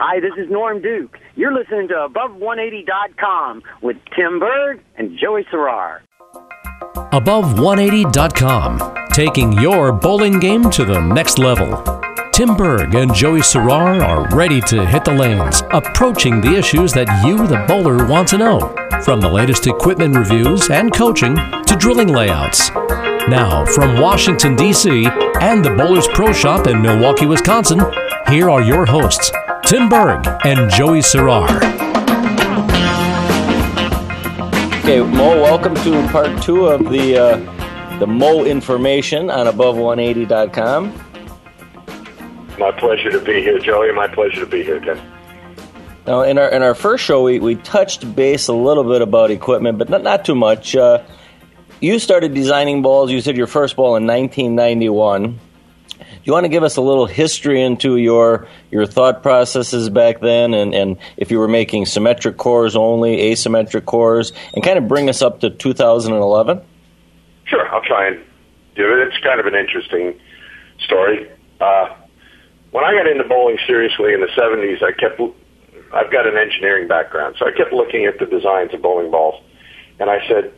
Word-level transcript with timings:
Hi, 0.02 0.21
this 0.21 0.31
is 0.38 0.49
Norm 0.49 0.81
Duke. 0.81 1.20
You're 1.35 1.53
listening 1.53 1.89
to 1.89 2.07
Above180.com 2.09 3.62
with 3.81 3.98
Tim 4.16 4.40
Berg 4.40 4.80
and 4.95 5.17
Joey 5.20 5.44
Serrar. 5.52 5.99
Above180.com, 7.12 9.09
taking 9.12 9.52
your 9.52 9.91
bowling 9.91 10.40
game 10.40 10.70
to 10.70 10.85
the 10.85 11.02
next 11.02 11.38
level. 11.38 11.84
Tim 12.31 12.55
Berg 12.55 12.95
and 12.95 13.13
Joey 13.13 13.41
Serrar 13.41 14.02
are 14.02 14.34
ready 14.34 14.62
to 14.62 14.85
hit 14.85 15.04
the 15.04 15.12
lanes, 15.12 15.63
approaching 15.73 16.40
the 16.40 16.55
issues 16.55 16.93
that 16.93 17.09
you, 17.27 17.45
the 17.45 17.66
bowler, 17.68 18.07
want 18.07 18.29
to 18.29 18.38
know. 18.38 18.73
From 19.04 19.20
the 19.20 19.29
latest 19.29 19.68
equipment 19.68 20.16
reviews 20.16 20.70
and 20.70 20.93
coaching 20.93 21.35
to 21.35 21.76
drilling 21.77 22.07
layouts. 22.07 22.71
Now, 23.27 23.66
from 23.66 23.99
Washington, 23.99 24.55
D.C., 24.55 25.07
and 25.41 25.63
the 25.63 25.71
Bowlers 25.71 26.07
Pro 26.13 26.31
Shop 26.31 26.68
in 26.68 26.81
Milwaukee, 26.81 27.26
Wisconsin, 27.26 27.81
here 28.29 28.49
are 28.49 28.62
your 28.62 28.85
hosts, 28.85 29.31
Tim 29.69 29.87
Berg 29.87 30.25
and 30.45 30.67
Joey 30.71 30.97
Serrar. 30.97 31.47
Okay, 34.79 34.99
Mo, 34.99 35.39
welcome 35.43 35.76
to 35.76 36.07
part 36.07 36.41
two 36.41 36.65
of 36.65 36.89
the 36.89 37.15
uh, 37.15 37.99
the 37.99 38.07
Mo 38.07 38.45
information 38.45 39.29
on 39.29 39.45
above180.com. 39.45 40.91
My 42.57 42.71
pleasure 42.79 43.11
to 43.11 43.20
be 43.20 43.43
here, 43.43 43.59
Joey. 43.59 43.91
My 43.91 44.07
pleasure 44.07 44.39
to 44.39 44.48
be 44.48 44.63
here, 44.63 44.79
Tim. 44.79 44.99
Now, 46.07 46.23
in 46.23 46.39
our 46.39 46.49
in 46.49 46.63
our 46.63 46.73
first 46.73 47.04
show, 47.04 47.21
we, 47.21 47.37
we 47.37 47.54
touched 47.54 48.15
base 48.15 48.48
a 48.48 48.54
little 48.54 48.85
bit 48.85 49.04
about 49.04 49.29
equipment, 49.29 49.77
but 49.77 49.87
not 49.87 50.01
not 50.01 50.26
too 50.26 50.33
much. 50.33 50.76
Uh, 50.76 51.04
you 51.79 51.99
started 51.99 52.33
designing 52.33 52.81
balls. 52.81 53.11
You 53.11 53.21
said 53.21 53.37
your 53.37 53.45
first 53.45 53.76
ball 53.76 53.98
in 53.98 54.07
1991. 54.07 55.39
You 56.30 56.34
want 56.34 56.44
to 56.44 56.49
give 56.49 56.62
us 56.62 56.76
a 56.76 56.82
little 56.82 57.08
history 57.08 57.60
into 57.60 57.98
your 57.98 58.48
your 58.70 58.85
thought 58.85 59.24
processes 59.24 59.90
back 59.90 60.20
then, 60.20 60.54
and, 60.54 60.76
and 60.76 60.98
if 61.18 61.32
you 61.32 61.40
were 61.40 61.48
making 61.48 61.88
symmetric 61.88 62.38
cores 62.38 62.76
only, 62.76 63.18
asymmetric 63.32 63.85
cores, 63.85 64.31
and 64.53 64.63
kind 64.63 64.78
of 64.78 64.88
bring 64.88 65.09
us 65.09 65.24
up 65.24 65.40
to 65.40 65.50
2011? 65.50 66.62
Sure, 67.46 67.68
I'll 67.74 67.81
try 67.81 68.09
and 68.09 68.18
do 68.75 68.84
it. 68.94 69.07
It's 69.07 69.18
kind 69.24 69.40
of 69.40 69.47
an 69.47 69.56
interesting 69.56 70.19
story. 70.78 71.28
Uh, 71.59 71.96
when 72.69 72.85
I 72.85 72.94
got 72.94 73.07
into 73.07 73.24
bowling 73.24 73.57
seriously 73.66 74.13
in 74.13 74.22
the 74.22 74.30
70s, 74.38 74.84
I 74.84 74.91
kept 74.91 75.19
I've 75.91 76.12
got 76.12 76.28
an 76.28 76.38
engineering 76.38 76.88
background, 76.88 77.38
so 77.40 77.47
I 77.47 77.53
kept 77.57 77.74
looking 77.74 78.06
at 78.06 78.19
the 78.19 78.28
designs 78.28 78.72
of 78.75 78.84
bowling 78.84 79.09
balls, 79.09 79.44
and 80.00 80.12
I 80.12 80.19
said, 80.28 80.53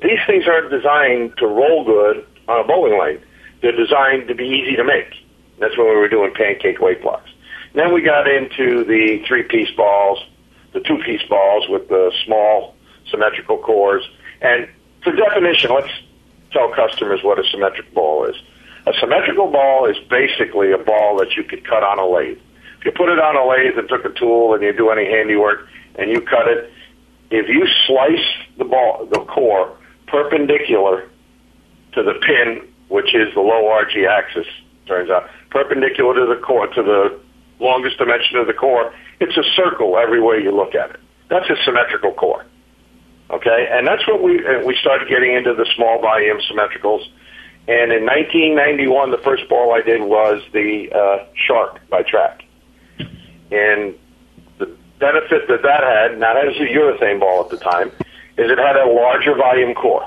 these 0.00 0.20
things 0.26 0.44
aren't 0.48 0.70
designed 0.70 1.36
to 1.36 1.46
roll 1.46 1.84
good 1.84 2.26
on 2.48 2.60
a 2.60 2.66
bowling 2.66 2.98
lane. 2.98 3.20
They're 3.62 3.72
designed 3.76 4.28
to 4.28 4.34
be 4.34 4.44
easy 4.44 4.76
to 4.76 4.84
make. 4.84 5.14
That's 5.58 5.78
when 5.78 5.88
we 5.88 5.94
were 5.94 6.08
doing 6.08 6.34
pancake 6.34 6.80
weight 6.80 7.00
blocks. 7.00 7.30
Then 7.74 7.94
we 7.94 8.02
got 8.02 8.28
into 8.28 8.84
the 8.84 9.24
three-piece 9.26 9.70
balls, 9.76 10.18
the 10.72 10.80
two-piece 10.80 11.22
balls 11.28 11.68
with 11.68 11.88
the 11.88 12.12
small 12.24 12.74
symmetrical 13.10 13.58
cores. 13.58 14.02
And 14.40 14.68
for 15.02 15.12
definition, 15.12 15.70
let's 15.72 15.92
tell 16.50 16.72
customers 16.74 17.22
what 17.22 17.38
a 17.38 17.44
symmetric 17.50 17.94
ball 17.94 18.26
is. 18.26 18.36
A 18.86 18.92
symmetrical 18.98 19.50
ball 19.50 19.86
is 19.86 19.96
basically 20.10 20.72
a 20.72 20.78
ball 20.78 21.16
that 21.18 21.36
you 21.36 21.44
could 21.44 21.64
cut 21.64 21.84
on 21.84 21.98
a 21.98 22.06
lathe. 22.06 22.38
If 22.80 22.86
you 22.86 22.92
put 22.92 23.08
it 23.08 23.20
on 23.20 23.36
a 23.36 23.46
lathe 23.46 23.78
and 23.78 23.88
took 23.88 24.04
a 24.04 24.10
tool 24.10 24.54
and 24.54 24.62
you 24.62 24.72
do 24.72 24.90
any 24.90 25.06
handiwork 25.06 25.68
and 25.94 26.10
you 26.10 26.20
cut 26.20 26.48
it, 26.48 26.72
if 27.30 27.48
you 27.48 27.66
slice 27.86 28.26
the 28.58 28.64
ball, 28.64 29.06
the 29.06 29.20
core 29.20 29.76
perpendicular 30.08 31.08
to 31.92 32.02
the 32.02 32.14
pin, 32.14 32.68
which 32.92 33.14
is 33.14 33.32
the 33.34 33.40
low 33.40 33.64
RG 33.64 34.06
axis, 34.06 34.46
turns 34.86 35.08
out, 35.08 35.28
perpendicular 35.50 36.14
to 36.14 36.26
the 36.26 36.40
core, 36.40 36.66
to 36.66 36.82
the 36.82 37.18
longest 37.58 37.96
dimension 37.96 38.36
of 38.36 38.46
the 38.46 38.52
core, 38.52 38.92
it's 39.18 39.36
a 39.36 39.44
circle 39.56 39.96
every 39.96 40.20
way 40.20 40.42
you 40.42 40.54
look 40.54 40.74
at 40.74 40.90
it. 40.90 41.00
That's 41.30 41.48
a 41.48 41.56
symmetrical 41.64 42.12
core. 42.12 42.44
Okay, 43.30 43.68
and 43.70 43.86
that's 43.86 44.06
what 44.06 44.22
we 44.22 44.44
we 44.66 44.76
started 44.76 45.08
getting 45.08 45.34
into 45.34 45.54
the 45.54 45.66
small 45.74 46.00
volume 46.02 46.38
symmetricals. 46.50 47.08
And 47.66 47.92
in 47.92 48.04
1991, 48.04 49.10
the 49.10 49.18
first 49.18 49.48
ball 49.48 49.72
I 49.72 49.80
did 49.80 50.02
was 50.02 50.42
the 50.52 50.90
uh, 50.92 51.24
Shark 51.46 51.80
by 51.88 52.02
Track. 52.02 52.44
And 52.98 53.94
the 54.58 54.66
benefit 54.98 55.48
that 55.48 55.62
that 55.62 55.82
had, 55.82 56.18
now 56.18 56.34
that 56.34 56.44
was 56.44 56.56
a 56.56 56.68
urethane 56.68 57.20
ball 57.20 57.44
at 57.44 57.50
the 57.50 57.56
time, 57.56 57.88
is 58.36 58.50
it 58.50 58.58
had 58.58 58.76
a 58.76 58.86
larger 58.90 59.34
volume 59.34 59.74
core. 59.74 60.06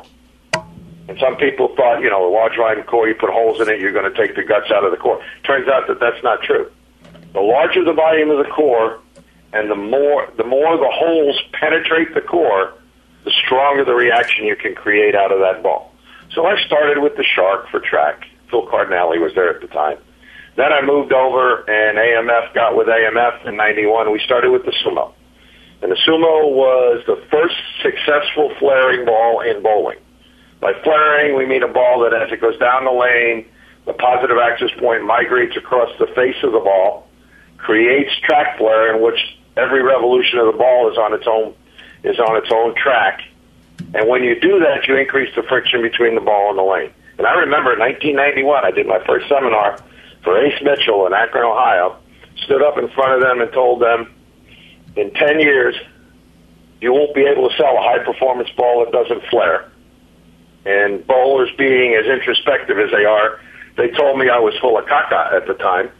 And 1.08 1.20
some 1.20 1.36
people 1.38 1.76
thought, 1.76 2.02
you 2.02 2.10
know, 2.10 2.28
a 2.28 2.32
large 2.34 2.58
volume 2.58 2.84
core, 2.86 3.08
you 3.08 3.16
put 3.16 3.30
holes 3.30 3.62
in 3.62 3.70
it, 3.70 3.80
you're 3.80 3.94
going 3.94 4.12
to 4.12 4.18
take 4.18 4.36
the 4.36 4.44
guts 4.44 4.72
out 4.72 4.84
of 4.84 4.92
the 4.92 4.98
core. 4.98 5.24
Turns 5.44 5.68
out 5.68 5.88
that 5.88 6.00
that's 6.00 6.22
not 6.24 6.42
true. 6.42 6.72
The 7.34 7.42
larger 7.42 7.84
the 7.84 7.94
volume 7.94 8.32
of 8.32 8.38
the 8.38 8.50
core, 8.52 9.00
and 9.54 9.70
the 9.70 9.76
more 9.76 10.32
the 10.38 10.44
more 10.44 10.78
the 10.78 10.90
holes 10.90 11.40
penetrate 11.54 12.14
the 12.14 12.22
core, 12.22 12.74
the 13.24 13.32
stronger 13.46 13.84
the 13.86 13.94
reaction 13.94 14.46
you 14.46 14.56
can 14.56 14.74
create 14.74 15.16
out 15.16 15.32
of 15.32 15.40
that 15.40 15.62
ball. 15.62 15.94
So 16.34 16.46
I 16.46 16.60
started 16.66 17.02
with 17.02 17.18
the 17.18 17.24
Shark 17.24 17.70
for 17.70 17.80
track. 17.80 18.26
Phil 18.50 18.66
Cardinale 18.68 19.20
was 19.20 19.34
there 19.36 19.50
at 19.50 19.62
the 19.62 19.68
time. 19.68 19.98
Then 20.56 20.72
I 20.72 20.82
moved 20.82 21.12
over, 21.12 21.70
and 21.70 21.98
AMF 21.98 22.54
got 22.54 22.76
with 22.76 22.88
AMF 22.88 23.46
in 23.46 23.58
'91. 23.58 24.12
We 24.12 24.20
started 24.20 24.52
with 24.52 24.66
the 24.66 24.72
Sumo. 24.84 25.14
And 25.82 25.92
the 25.92 25.98
Sumo 26.08 26.50
was 26.52 27.04
the 27.06 27.22
first 27.30 27.56
successful 27.82 28.54
flaring 28.60 29.06
ball 29.06 29.42
in 29.42 29.62
bowling. 29.62 30.00
By 30.60 30.74
flaring, 30.84 31.36
we 31.36 31.46
mean 31.46 31.64
a 31.64 31.68
ball 31.68 32.00
that 32.02 32.14
as 32.14 32.32
it 32.32 32.42
goes 32.42 32.58
down 32.58 32.86
the 32.86 32.92
lane, 32.92 33.46
the 33.86 33.94
positive 33.94 34.38
axis 34.38 34.72
point 34.80 35.06
migrates 35.06 35.56
across 35.56 35.90
the 36.00 36.08
face 36.08 36.38
of 36.44 36.52
the 36.52 36.60
ball, 36.60 37.08
creates 37.58 38.12
track 38.24 38.58
flare 38.58 38.96
in 38.96 39.02
which 39.02 39.20
every 39.58 39.84
revolution 39.84 40.40
of 40.40 40.48
the 40.48 40.58
ball 40.58 40.92
is 40.92 40.98
on 40.98 41.14
its 41.14 41.28
own 41.28 41.54
is 42.04 42.20
on 42.20 42.38
its 42.38 42.52
own 42.52 42.76
track. 42.76 43.22
And 43.94 44.08
when 44.08 44.24
you 44.24 44.40
do 44.40 44.60
that, 44.60 44.88
you 44.88 44.96
increase 44.96 45.34
the 45.36 45.44
friction 45.44 45.82
between 45.82 46.16
the 46.16 46.22
ball 46.22 46.50
and 46.50 46.58
the 46.58 46.64
lane. 46.64 46.92
And 47.18 47.26
I 47.26 47.34
remember 47.34 47.74
in 47.74 47.80
1991, 47.80 48.66
I 48.66 48.72
did 48.72 48.86
my 48.86 49.04
first 49.06 49.28
seminar 49.28 49.80
for 50.24 50.38
Ace 50.38 50.62
Mitchell 50.62 51.08
in 51.08 51.14
Akron, 51.14 51.46
Ohio. 51.46 51.98
Stood 52.44 52.62
up 52.62 52.78
in 52.78 52.90
front 52.90 53.14
of 53.14 53.22
them 53.22 53.42
and 53.42 53.52
told 53.54 53.82
them, 53.82 54.14
in 54.96 55.14
10 55.14 55.40
years, 55.40 55.76
you 56.82 56.94
won't 56.94 57.16
be 57.16 57.22
able 57.22 57.50
to 57.50 57.56
sell 57.56 57.78
a 57.78 57.82
high 57.82 58.04
performance 58.04 58.50
ball 58.58 58.86
that 58.86 58.92
doesn't 58.92 59.24
flare. 59.30 59.72
And 60.66 61.06
bowlers 61.06 61.50
being 61.58 61.96
as 61.96 62.06
introspective 62.06 62.80
as 62.80 62.92
they 62.92 63.06
are, 63.06 63.40
they 63.78 63.90
told 63.90 64.18
me 64.18 64.30
I 64.30 64.40
was 64.40 64.54
full 64.60 64.78
of 64.78 64.86
caca 64.86 65.34
at 65.34 65.48
the 65.48 65.54
time 65.54 65.92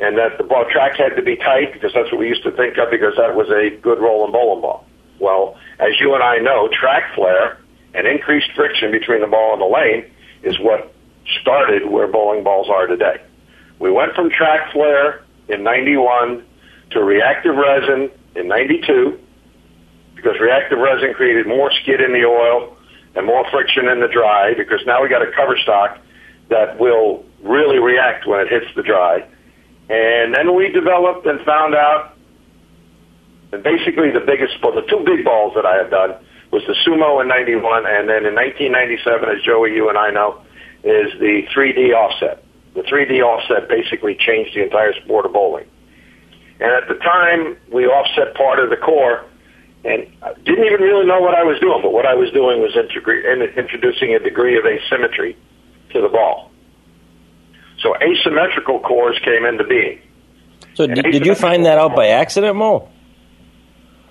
and 0.00 0.16
that 0.16 0.38
the 0.38 0.44
ball 0.44 0.64
track 0.72 0.96
had 0.96 1.14
to 1.16 1.22
be 1.22 1.36
tight 1.36 1.72
because 1.72 1.92
that's 1.94 2.10
what 2.10 2.18
we 2.18 2.26
used 2.26 2.42
to 2.42 2.50
think 2.52 2.78
of 2.78 2.90
because 2.90 3.14
that 3.16 3.36
was 3.36 3.48
a 3.50 3.76
good 3.76 4.00
rolling 4.00 4.32
bowling 4.32 4.62
ball. 4.62 4.84
Well, 5.20 5.58
as 5.78 6.00
you 6.00 6.14
and 6.14 6.22
I 6.22 6.38
know, 6.38 6.68
track 6.68 7.14
flare 7.14 7.58
and 7.92 8.06
increased 8.06 8.50
friction 8.56 8.90
between 8.90 9.20
the 9.20 9.26
ball 9.26 9.52
and 9.52 9.60
the 9.60 9.66
lane 9.66 10.10
is 10.42 10.58
what 10.58 10.92
started 11.42 11.90
where 11.90 12.08
bowling 12.08 12.42
balls 12.42 12.68
are 12.70 12.86
today. 12.86 13.20
We 13.78 13.90
went 13.90 14.14
from 14.14 14.30
track 14.30 14.72
flare 14.72 15.22
in 15.48 15.62
91 15.62 16.46
to 16.92 17.04
reactive 17.04 17.54
resin 17.54 18.10
in 18.34 18.48
92 18.48 19.18
because 20.14 20.40
reactive 20.40 20.78
resin 20.78 21.12
created 21.12 21.46
more 21.46 21.70
skid 21.82 22.00
in 22.00 22.12
the 22.12 22.24
oil 22.24 22.76
and 23.14 23.26
more 23.26 23.44
friction 23.50 23.88
in 23.88 24.00
the 24.00 24.08
dry 24.08 24.54
because 24.54 24.80
now 24.86 25.02
we 25.02 25.08
got 25.08 25.22
a 25.22 25.32
cover 25.32 25.56
stock 25.58 25.98
that 26.48 26.78
will 26.78 27.24
really 27.42 27.78
react 27.78 28.26
when 28.26 28.40
it 28.40 28.48
hits 28.48 28.66
the 28.76 28.82
dry. 28.82 29.26
And 29.88 30.34
then 30.34 30.54
we 30.54 30.70
developed 30.70 31.26
and 31.26 31.40
found 31.44 31.74
out 31.74 32.16
that 33.50 33.62
basically 33.62 34.10
the 34.10 34.20
biggest, 34.20 34.54
well, 34.62 34.74
the 34.74 34.86
two 34.86 35.02
big 35.04 35.24
balls 35.24 35.54
that 35.56 35.66
I 35.66 35.76
had 35.76 35.90
done 35.90 36.14
was 36.52 36.62
the 36.66 36.74
Sumo 36.86 37.20
in 37.22 37.28
91 37.28 37.86
and 37.86 38.08
then 38.08 38.26
in 38.26 38.34
1997, 38.34 39.28
as 39.28 39.42
Joey, 39.42 39.74
you 39.74 39.88
and 39.88 39.98
I 39.98 40.10
know, 40.10 40.42
is 40.84 41.12
the 41.18 41.42
3D 41.54 41.94
offset. 41.94 42.44
The 42.74 42.82
3D 42.82 43.20
offset 43.22 43.68
basically 43.68 44.14
changed 44.14 44.54
the 44.54 44.62
entire 44.62 44.94
sport 45.02 45.26
of 45.26 45.32
bowling. 45.32 45.66
And 46.60 46.70
at 46.70 46.88
the 46.88 46.94
time, 46.94 47.56
we 47.72 47.86
offset 47.86 48.34
part 48.34 48.58
of 48.58 48.70
the 48.70 48.76
core 48.76 49.24
and 49.84 50.06
I 50.22 50.34
didn't 50.34 50.66
even 50.66 50.80
really 50.80 51.06
know 51.06 51.20
what 51.20 51.34
I 51.34 51.42
was 51.42 51.58
doing, 51.60 51.80
but 51.82 51.92
what 51.92 52.06
I 52.06 52.14
was 52.14 52.30
doing 52.32 52.60
was 52.60 52.72
integra- 52.72 53.56
introducing 53.56 54.14
a 54.14 54.18
degree 54.18 54.58
of 54.58 54.66
asymmetry 54.66 55.36
to 55.92 56.00
the 56.00 56.08
ball. 56.08 56.50
So 57.80 57.94
asymmetrical 57.96 58.80
cores 58.80 59.18
came 59.24 59.46
into 59.46 59.64
being. 59.64 60.00
So 60.74 60.86
did, 60.86 61.02
did 61.04 61.26
you 61.26 61.34
find 61.34 61.64
that 61.64 61.78
out 61.78 61.96
by 61.96 62.08
accident, 62.08 62.56
Mo? 62.56 62.88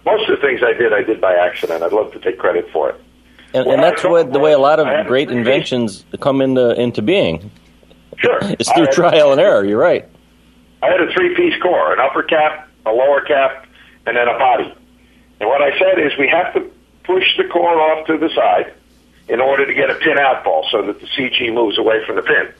Most 0.05 0.29
of 0.29 0.39
the 0.39 0.41
things 0.45 0.61
I 0.63 0.73
did, 0.73 0.91
I 0.91 1.03
did 1.03 1.21
by 1.21 1.35
accident. 1.35 1.83
I'd 1.83 1.93
love 1.93 2.11
to 2.13 2.19
take 2.19 2.39
credit 2.39 2.67
for 2.71 2.89
it. 2.89 3.01
And, 3.53 3.67
and 3.67 3.83
that's 3.83 4.03
what 4.03 4.31
the 4.31 4.39
way 4.39 4.53
a 4.53 4.59
lot 4.59 4.79
of 4.79 5.07
great 5.07 5.29
inventions 5.29 6.05
come 6.19 6.41
into 6.41 6.79
into 6.79 7.01
being. 7.01 7.51
Sure, 8.17 8.39
it's 8.41 8.71
through 8.71 8.87
trial 8.87 9.31
and 9.31 9.41
error. 9.41 9.65
You're 9.65 9.79
right. 9.79 10.07
I 10.81 10.87
had 10.87 11.01
a 11.01 11.11
three-piece 11.13 11.61
core: 11.61 11.93
an 11.93 11.99
upper 11.99 12.23
cap, 12.23 12.69
a 12.85 12.91
lower 12.91 13.21
cap, 13.21 13.65
and 14.05 14.15
then 14.17 14.27
a 14.27 14.37
body. 14.37 14.73
And 15.39 15.49
what 15.49 15.61
I 15.61 15.77
said 15.77 15.99
is, 15.99 16.11
we 16.17 16.27
have 16.27 16.53
to 16.53 16.69
push 17.03 17.37
the 17.37 17.45
core 17.45 17.79
off 17.79 18.07
to 18.07 18.17
the 18.17 18.29
side 18.29 18.73
in 19.27 19.39
order 19.39 19.65
to 19.65 19.73
get 19.73 19.89
a 19.89 19.95
pin 19.95 20.17
out 20.17 20.43
ball, 20.43 20.67
so 20.71 20.81
that 20.87 20.99
the 20.99 21.07
CG 21.07 21.53
moves 21.53 21.77
away 21.77 22.03
from 22.05 22.15
the 22.15 22.23
pin. 22.23 22.53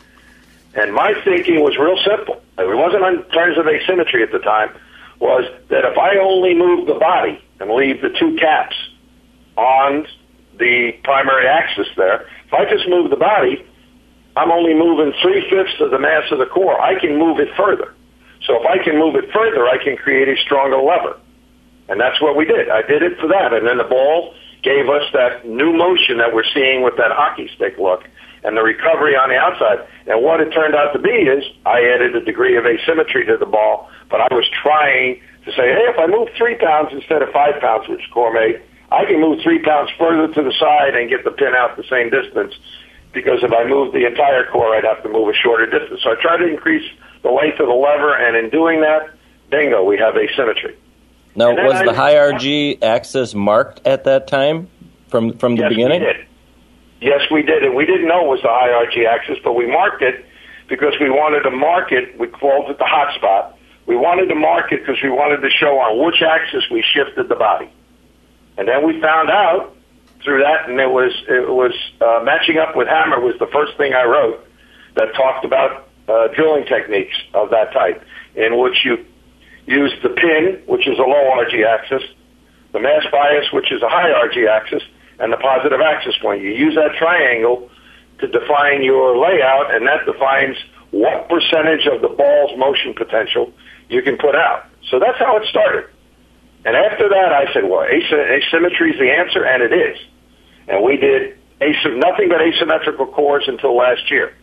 And 0.76 0.94
my 0.94 1.14
thinking 1.24 1.62
was 1.62 1.78
real 1.78 1.98
simple. 2.06 2.42
It 2.58 2.78
wasn't 2.78 3.04
in 3.04 3.24
terms 3.32 3.58
of 3.58 3.68
asymmetry 3.68 4.24
at 4.24 4.32
the 4.32 4.40
time. 4.40 4.70
Was 5.20 5.46
that 5.70 5.84
if 5.84 5.98
I 5.98 6.18
only 6.18 6.54
move 6.54 6.88
the 6.88 6.94
body 6.94 7.44
and 7.60 7.70
leave 7.72 8.02
the 8.02 8.10
two 8.10 8.38
caps 8.38 8.76
on 9.58 10.08
the 10.58 10.94
primary 11.04 11.48
axis 11.48 11.88
there, 11.98 12.28
if 12.46 12.54
I 12.54 12.66
just 12.70 12.88
move 12.88 13.10
the 13.10 13.18
body, 13.18 13.66
I'm 14.36 14.52
only 14.52 14.74
moving 14.74 15.12
three 15.22 15.50
fifths 15.50 15.82
of 15.82 15.92
the 15.92 16.00
mass 16.00 16.32
of 16.32 16.40
the 16.40 16.46
core. 16.46 16.80
I 16.80 17.00
can 17.00 17.18
move 17.18 17.40
it 17.40 17.50
further. 17.58 17.94
So 18.46 18.56
if 18.62 18.66
I 18.66 18.82
can 18.84 18.98
move 18.98 19.16
it 19.16 19.32
further, 19.34 19.68
I 19.68 19.84
can 19.84 19.98
create 19.98 20.30
a 20.30 20.38
stronger 20.42 20.78
lever. 20.78 21.20
And 21.90 22.00
that's 22.00 22.22
what 22.22 22.38
we 22.38 22.46
did. 22.46 22.70
I 22.70 22.82
did 22.84 23.02
it 23.02 23.20
for 23.20 23.28
that. 23.28 23.52
And 23.52 23.68
then 23.68 23.78
the 23.78 23.90
ball 23.90 24.34
gave 24.62 24.90
us 24.90 25.04
that 25.14 25.48
new 25.48 25.74
motion 25.74 26.18
that 26.18 26.34
we're 26.34 26.48
seeing 26.54 26.84
with 26.84 26.96
that 26.98 27.12
hockey 27.12 27.50
stick 27.56 27.78
look 27.78 28.04
and 28.44 28.56
the 28.56 28.62
recovery 28.62 29.16
on 29.16 29.30
the 29.30 29.36
outside. 29.36 29.86
And 30.08 30.24
what 30.24 30.40
it 30.40 30.52
turned 30.52 30.76
out 30.76 30.94
to 30.94 31.00
be 31.00 31.10
is 31.10 31.44
I 31.66 31.82
added 31.84 32.16
a 32.16 32.24
degree 32.24 32.56
of 32.58 32.66
asymmetry 32.66 33.26
to 33.26 33.38
the 33.38 33.46
ball, 33.46 33.90
but 34.10 34.22
I 34.22 34.28
was 34.32 34.48
trying 34.64 35.22
to 35.46 35.52
say, 35.52 35.68
hey, 35.74 35.88
if 35.92 35.98
I 35.98 36.08
move 36.08 36.30
three 36.38 36.56
pounds 36.56 36.90
instead 36.92 37.22
of 37.22 37.30
five 37.32 37.60
pounds, 37.60 37.90
which 37.90 38.02
Core 38.14 38.34
made, 38.34 38.62
I 38.92 39.06
can 39.06 39.20
move 39.20 39.42
three 39.44 39.60
pounds 39.60 39.90
further 39.98 40.34
to 40.34 40.42
the 40.42 40.54
side 40.54 40.96
and 40.96 41.10
get 41.10 41.24
the 41.24 41.32
pin 41.32 41.54
out 41.56 41.76
the 41.78 41.84
same 41.90 42.10
distance. 42.10 42.54
Because 43.14 43.42
if 43.44 43.52
I 43.52 43.66
moved 43.66 43.96
the 43.96 44.06
entire 44.06 44.46
core, 44.52 44.76
I'd 44.76 44.84
have 44.84 45.02
to 45.04 45.10
move 45.10 45.30
a 45.30 45.34
shorter 45.34 45.66
distance. 45.66 46.02
So 46.04 46.12
I 46.12 46.16
tried 46.22 46.38
to 46.38 46.48
increase 46.48 46.86
the 47.24 47.32
length 47.32 47.60
of 47.60 47.68
the 47.68 47.74
lever, 47.74 48.16
and 48.16 48.38
in 48.38 48.50
doing 48.50 48.82
that, 48.82 49.10
bingo, 49.50 49.84
we 49.84 49.98
have 49.98 50.16
asymmetry. 50.16 50.78
Now, 51.40 51.54
was 51.54 51.76
I, 51.76 51.86
the 51.86 51.94
high 51.94 52.16
RG 52.16 52.84
axis 52.84 53.34
marked 53.34 53.88
at 53.88 54.04
that 54.04 54.28
time 54.28 54.68
from 55.08 55.38
from 55.38 55.56
the 55.56 55.62
yes, 55.62 55.70
beginning? 55.70 56.02
We 56.02 56.06
did. 56.06 56.28
Yes, 57.00 57.22
we 57.32 57.44
did, 57.44 57.64
and 57.64 57.76
we 57.76 57.86
didn't 57.86 58.10
know 58.10 58.26
it 58.26 58.28
was 58.28 58.42
the 58.42 58.50
high 58.50 58.76
RG 58.86 59.08
axis, 59.08 59.38
but 59.42 59.54
we 59.54 59.66
marked 59.66 60.02
it 60.02 60.26
because 60.68 60.96
we 61.00 61.10
wanted 61.10 61.44
to 61.44 61.52
mark 61.52 61.94
it. 61.94 62.20
We 62.20 62.28
called 62.28 62.70
it 62.70 62.78
the 62.78 62.84
hot 62.84 63.16
spot. 63.16 63.58
We 63.86 63.96
wanted 63.96 64.28
to 64.28 64.36
mark 64.36 64.74
it 64.74 64.86
because 64.86 65.02
we 65.02 65.10
wanted 65.10 65.38
to 65.38 65.50
show 65.50 65.80
on 65.80 66.06
which 66.06 66.22
axis 66.22 66.70
we 66.70 66.84
shifted 66.84 67.30
the 67.30 67.36
body. 67.36 67.72
And 68.58 68.68
then 68.68 68.86
we 68.86 69.00
found 69.00 69.30
out 69.30 69.74
through 70.22 70.44
that, 70.44 70.68
and 70.70 70.78
it 70.78 70.92
was 70.92 71.14
it 71.30 71.48
was 71.48 71.72
uh, 72.02 72.20
matching 72.22 72.58
up 72.58 72.76
with 72.76 72.90
hammer 72.90 73.22
was 73.22 73.40
the 73.40 73.48
first 73.48 73.78
thing 73.78 73.94
I 73.94 74.04
wrote 74.04 74.46
that 74.96 75.16
talked 75.16 75.46
about 75.46 75.88
uh, 76.10 76.28
drilling 76.36 76.66
techniques 76.66 77.16
of 77.34 77.52
that 77.52 77.72
type, 77.72 78.04
in 78.36 78.60
which 78.60 78.84
you 78.84 79.06
use 79.70 79.94
the 80.02 80.10
pin, 80.10 80.62
which 80.66 80.88
is 80.88 80.98
a 80.98 81.04
low 81.04 81.32
RG 81.46 81.66
axis, 81.66 82.04
the 82.74 82.80
mass 82.80 83.06
bias, 83.12 83.52
which 83.54 83.72
is 83.72 83.82
a 83.82 83.90
high 83.90 84.10
RG 84.10 84.48
axis, 84.50 84.84
and 85.20 85.32
the 85.32 85.38
positive 85.38 85.80
axis 85.80 86.18
point. 86.22 86.42
You 86.42 86.50
use 86.50 86.76
that 86.76 86.96
triangle 86.98 87.70
to 88.20 88.28
define 88.28 88.82
your 88.82 89.18
layout, 89.18 89.74
and 89.74 89.86
that 89.88 90.06
defines 90.06 90.58
what 90.92 91.30
percentage 91.30 91.86
of 91.88 92.02
the 92.02 92.10
ball's 92.10 92.58
motion 92.58 92.94
potential 92.94 93.54
you 93.90 94.02
can 94.02 94.18
put 94.18 94.36
out. 94.36 94.66
So 94.90 95.00
that's 95.00 95.20
how 95.20 95.38
it 95.38 95.48
started. 95.48 95.86
And 96.66 96.76
after 96.76 97.08
that, 97.10 97.32
I 97.32 97.54
said, 97.54 97.64
well, 97.70 97.84
asymmetry 97.84 98.92
is 98.92 99.00
the 99.00 99.12
answer, 99.12 99.46
and 99.46 99.64
it 99.64 99.72
is. 99.72 99.98
And 100.68 100.84
we 100.84 100.98
did 100.98 101.38
nothing 101.62 102.30
but 102.30 102.42
asymmetrical 102.42 103.08
cores 103.08 103.46
until 103.48 103.76
last 103.78 104.10
year. 104.10 104.34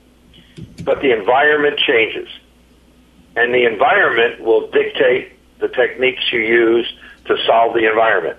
But 0.84 1.00
the 1.02 1.12
environment 1.12 1.79
changes. 1.79 2.29
And 3.37 3.55
the 3.55 3.67
environment 3.67 4.41
will 4.41 4.71
dictate 4.71 5.33
the 5.61 5.69
techniques 5.69 6.23
you 6.33 6.41
use 6.41 6.93
to 7.27 7.37
solve 7.47 7.75
the 7.75 7.88
environment. 7.88 8.38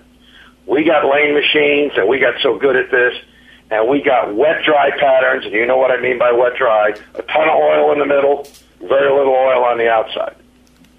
We 0.66 0.84
got 0.84 1.04
lane 1.08 1.34
machines, 1.34 1.92
and 1.96 2.08
we 2.08 2.18
got 2.18 2.40
so 2.42 2.58
good 2.58 2.76
at 2.76 2.90
this, 2.90 3.14
and 3.70 3.88
we 3.88 4.02
got 4.02 4.34
wet 4.34 4.64
dry 4.64 4.90
patterns, 4.90 5.44
and 5.44 5.54
you 5.54 5.64
know 5.66 5.78
what 5.78 5.90
I 5.90 6.00
mean 6.00 6.18
by 6.18 6.32
wet 6.32 6.56
dry. 6.56 6.90
A 7.14 7.22
ton 7.22 7.48
of 7.48 7.54
oil 7.54 7.92
in 7.92 7.98
the 8.00 8.06
middle, 8.06 8.46
very 8.80 9.10
little 9.10 9.34
oil 9.34 9.64
on 9.64 9.78
the 9.78 9.88
outside. 9.88 10.36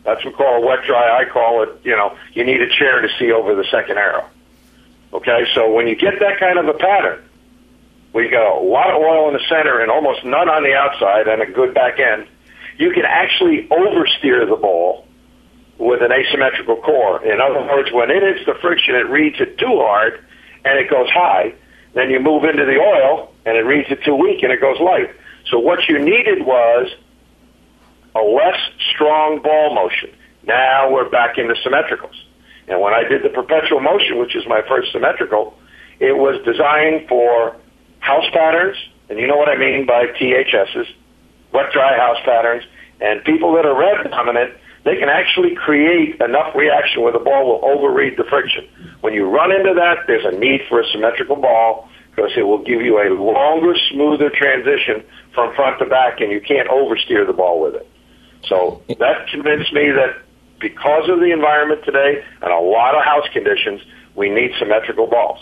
That's 0.03 0.23
what 0.23 0.33
we 0.33 0.37
call 0.37 0.63
a 0.63 0.65
wet 0.65 0.85
dry. 0.87 1.21
I 1.21 1.29
call 1.29 1.63
it, 1.63 1.81
you 1.83 1.95
know, 1.95 2.17
you 2.33 2.43
need 2.43 2.61
a 2.61 2.69
chair 2.69 3.01
to 3.01 3.09
see 3.19 3.31
over 3.31 3.53
the 3.53 3.65
second 3.65 3.97
arrow. 3.97 4.25
Okay, 5.13 5.45
so 5.53 5.71
when 5.71 5.87
you 5.87 5.95
get 5.95 6.19
that 6.19 6.39
kind 6.39 6.57
of 6.57 6.67
a 6.67 6.77
pattern, 6.77 7.23
we 8.13 8.29
got 8.29 8.57
a 8.57 8.61
lot 8.61 8.89
of 8.89 8.97
oil 9.01 9.27
in 9.27 9.33
the 9.33 9.43
center 9.49 9.81
and 9.81 9.91
almost 9.91 10.23
none 10.23 10.49
on 10.49 10.63
the 10.63 10.73
outside 10.73 11.27
and 11.27 11.41
a 11.41 11.45
good 11.45 11.73
back 11.73 11.99
end, 11.99 12.27
you 12.79 12.91
can 12.93 13.03
actually 13.05 13.67
oversteer 13.69 14.49
the 14.49 14.55
ball 14.55 15.05
with 15.77 16.01
an 16.01 16.11
asymmetrical 16.11 16.77
core. 16.77 17.23
In 17.23 17.39
other 17.41 17.61
words, 17.61 17.91
when 17.91 18.09
it 18.09 18.23
hits 18.23 18.45
the 18.45 18.55
friction, 18.61 18.95
it 18.95 19.09
reads 19.09 19.35
it 19.39 19.57
too 19.57 19.83
hard 19.83 20.23
and 20.63 20.79
it 20.79 20.89
goes 20.89 21.09
high. 21.09 21.53
Then 21.93 22.09
you 22.09 22.19
move 22.21 22.45
into 22.45 22.65
the 22.65 22.79
oil 22.79 23.33
and 23.45 23.57
it 23.57 23.65
reads 23.65 23.91
it 23.91 24.03
too 24.03 24.15
weak 24.15 24.43
and 24.43 24.51
it 24.51 24.61
goes 24.61 24.79
light. 24.79 25.11
So 25.51 25.59
what 25.59 25.87
you 25.89 25.99
needed 25.99 26.45
was 26.45 26.87
a 28.15 28.21
less 28.21 28.59
strong 28.93 29.41
ball 29.41 29.75
motion. 29.75 30.11
Now 30.43 30.89
we're 30.89 31.09
back 31.09 31.37
into 31.37 31.55
symmetricals. 31.61 32.15
And 32.69 32.79
when 32.79 32.93
I 32.93 33.03
did 33.03 33.23
the 33.23 33.29
perpetual 33.29 33.81
motion, 33.81 34.19
which 34.19 34.35
is 34.37 34.43
my 34.47 34.61
first 34.67 34.93
symmetrical, 34.93 35.57
it 35.99 36.15
was 36.15 36.41
designed 36.45 37.09
for 37.09 37.57
house 37.99 38.29
patterns, 38.31 38.77
and 39.09 39.19
you 39.19 39.27
know 39.27 39.35
what 39.35 39.49
I 39.49 39.57
mean 39.57 39.85
by 39.85 40.05
THSs, 40.05 40.87
wet 41.53 41.71
dry 41.71 41.97
house 41.97 42.17
patterns, 42.25 42.63
and 43.01 43.23
people 43.23 43.53
that 43.53 43.65
are 43.65 43.77
rev 43.77 44.09
dominant, 44.11 44.53
they 44.85 44.95
can 44.97 45.09
actually 45.09 45.55
create 45.55 46.19
enough 46.21 46.55
reaction 46.55 47.01
where 47.01 47.11
the 47.11 47.19
ball 47.19 47.45
will 47.45 47.61
overread 47.67 48.17
the 48.17 48.23
friction. 48.23 48.67
When 49.01 49.13
you 49.13 49.25
run 49.25 49.51
into 49.51 49.73
that, 49.75 50.07
there's 50.07 50.25
a 50.25 50.37
need 50.37 50.61
for 50.69 50.81
a 50.81 50.87
symmetrical 50.87 51.35
ball 51.35 51.89
because 52.15 52.31
it 52.37 52.43
will 52.43 52.63
give 52.63 52.81
you 52.81 52.99
a 52.99 53.09
longer, 53.13 53.75
smoother 53.91 54.29
transition 54.29 55.03
from 55.33 55.55
front 55.55 55.79
to 55.79 55.85
back, 55.85 56.19
and 56.21 56.31
you 56.31 56.41
can't 56.41 56.67
oversteer 56.69 57.25
the 57.25 57.33
ball 57.33 57.61
with 57.61 57.75
it. 57.75 57.89
So 58.47 58.81
that 58.87 59.27
convinced 59.31 59.73
me 59.73 59.91
that 59.91 60.21
because 60.59 61.09
of 61.09 61.19
the 61.19 61.31
environment 61.31 61.83
today 61.85 62.23
and 62.41 62.51
a 62.51 62.59
lot 62.59 62.95
of 62.95 63.03
house 63.03 63.27
conditions, 63.31 63.81
we 64.15 64.29
need 64.29 64.51
symmetrical 64.59 65.07
balls. 65.07 65.39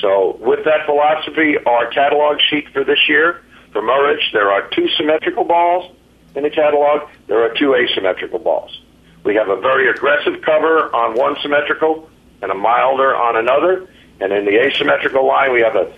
So 0.00 0.36
with 0.40 0.64
that 0.64 0.86
philosophy, 0.86 1.54
our 1.64 1.90
catalog 1.90 2.38
sheet 2.50 2.68
for 2.72 2.84
this 2.84 2.98
year 3.08 3.43
for 3.74 3.82
MoRich, 3.82 4.32
there 4.32 4.50
are 4.52 4.68
two 4.70 4.88
symmetrical 4.96 5.44
balls 5.44 5.92
in 6.36 6.44
the 6.44 6.50
catalog. 6.50 7.10
There 7.26 7.42
are 7.42 7.52
two 7.54 7.74
asymmetrical 7.74 8.38
balls. 8.38 8.80
We 9.24 9.34
have 9.34 9.48
a 9.48 9.60
very 9.60 9.90
aggressive 9.90 10.42
cover 10.42 10.94
on 10.94 11.18
one 11.18 11.36
symmetrical 11.42 12.08
and 12.40 12.52
a 12.52 12.54
milder 12.54 13.14
on 13.14 13.36
another. 13.36 13.88
And 14.20 14.32
in 14.32 14.44
the 14.44 14.60
asymmetrical 14.60 15.26
line, 15.26 15.52
we 15.52 15.60
have 15.62 15.74
a 15.74 15.92